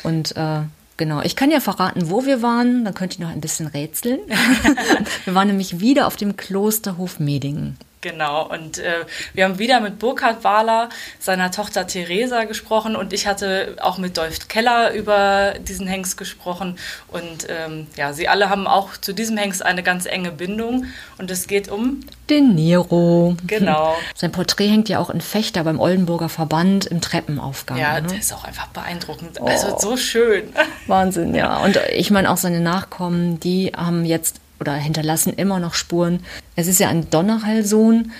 Und 0.02 0.36
äh, 0.36 0.62
Genau, 0.98 1.20
ich 1.22 1.34
kann 1.34 1.50
ja 1.50 1.58
verraten, 1.58 2.10
wo 2.10 2.26
wir 2.26 2.42
waren, 2.42 2.84
dann 2.84 2.94
könnt 2.94 3.18
ihr 3.18 3.24
noch 3.24 3.32
ein 3.32 3.40
bisschen 3.40 3.66
rätseln. 3.66 4.20
wir 5.24 5.34
waren 5.34 5.48
nämlich 5.48 5.80
wieder 5.80 6.06
auf 6.06 6.16
dem 6.16 6.36
Klosterhof 6.36 7.18
Medingen. 7.18 7.76
Genau, 8.02 8.48
und 8.48 8.78
äh, 8.78 9.06
wir 9.32 9.44
haben 9.44 9.60
wieder 9.60 9.80
mit 9.80 10.00
Burkhard 10.00 10.42
Wahler, 10.42 10.88
seiner 11.20 11.52
Tochter 11.52 11.86
Theresa 11.86 12.44
gesprochen 12.44 12.96
und 12.96 13.12
ich 13.12 13.28
hatte 13.28 13.76
auch 13.80 13.96
mit 13.96 14.16
Dolph 14.16 14.48
Keller 14.48 14.92
über 14.92 15.54
diesen 15.60 15.86
Hengst 15.86 16.16
gesprochen 16.16 16.78
und 17.06 17.46
ähm, 17.48 17.86
ja, 17.96 18.12
sie 18.12 18.26
alle 18.26 18.50
haben 18.50 18.66
auch 18.66 18.96
zu 18.96 19.12
diesem 19.12 19.36
Hengst 19.36 19.64
eine 19.64 19.84
ganz 19.84 20.06
enge 20.06 20.32
Bindung 20.32 20.86
und 21.18 21.30
es 21.30 21.46
geht 21.46 21.68
um 21.68 22.00
den 22.28 22.56
Nero. 22.56 23.36
Genau. 23.46 23.94
Sein 24.16 24.32
Porträt 24.32 24.68
hängt 24.68 24.88
ja 24.88 24.98
auch 24.98 25.10
in 25.10 25.20
Fechter 25.20 25.62
beim 25.62 25.78
Oldenburger 25.78 26.28
Verband 26.28 26.86
im 26.86 27.00
Treppenaufgang. 27.00 27.78
Ja, 27.78 28.00
ne? 28.00 28.08
der 28.08 28.18
ist 28.18 28.32
auch 28.32 28.42
einfach 28.42 28.66
beeindruckend. 28.68 29.40
Oh. 29.40 29.46
Also 29.46 29.78
so 29.78 29.96
schön. 29.96 30.52
Wahnsinn, 30.88 31.36
ja. 31.36 31.58
Und 31.58 31.78
ich 31.92 32.10
meine 32.10 32.30
auch 32.30 32.36
seine 32.36 32.60
Nachkommen, 32.60 33.38
die 33.38 33.70
haben 33.76 34.04
jetzt 34.04 34.40
oder 34.62 34.72
hinterlassen 34.74 35.34
immer 35.34 35.58
noch 35.58 35.74
Spuren. 35.74 36.24
Es 36.54 36.68
ist 36.68 36.78
ja 36.78 36.88
ein 36.88 37.10
Donnerhall-Sohn 37.10 38.12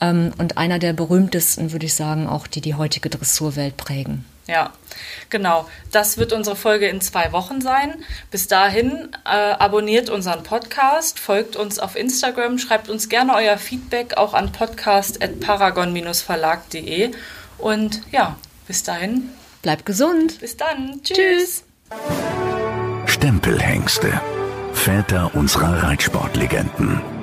ähm, 0.00 0.32
und 0.38 0.56
einer 0.56 0.78
der 0.78 0.94
berühmtesten, 0.94 1.72
würde 1.72 1.84
ich 1.86 1.94
sagen, 1.94 2.26
auch 2.26 2.46
die 2.46 2.62
die 2.62 2.74
heutige 2.74 3.10
Dressurwelt 3.10 3.76
prägen. 3.76 4.24
Ja, 4.46 4.72
genau. 5.28 5.68
Das 5.92 6.16
wird 6.16 6.32
unsere 6.32 6.56
Folge 6.56 6.88
in 6.88 7.02
zwei 7.02 7.32
Wochen 7.32 7.60
sein. 7.60 8.02
Bis 8.30 8.48
dahin 8.48 9.10
äh, 9.24 9.28
abonniert 9.28 10.08
unseren 10.08 10.42
Podcast, 10.42 11.18
folgt 11.20 11.54
uns 11.54 11.78
auf 11.78 11.96
Instagram, 11.96 12.58
schreibt 12.58 12.88
uns 12.88 13.10
gerne 13.10 13.34
euer 13.34 13.58
Feedback 13.58 14.16
auch 14.16 14.32
an 14.34 14.50
podcast.paragon-verlag.de. 14.52 17.10
Und 17.58 18.00
ja, 18.10 18.36
bis 18.66 18.82
dahin. 18.82 19.28
Bleibt 19.60 19.84
gesund. 19.84 20.40
Bis 20.40 20.56
dann. 20.56 21.02
Tschüss. 21.04 21.64
Stempelhengste. 23.06 24.18
Väter 24.86 25.30
unserer 25.34 25.82
Reitsportlegenden. 25.82 27.19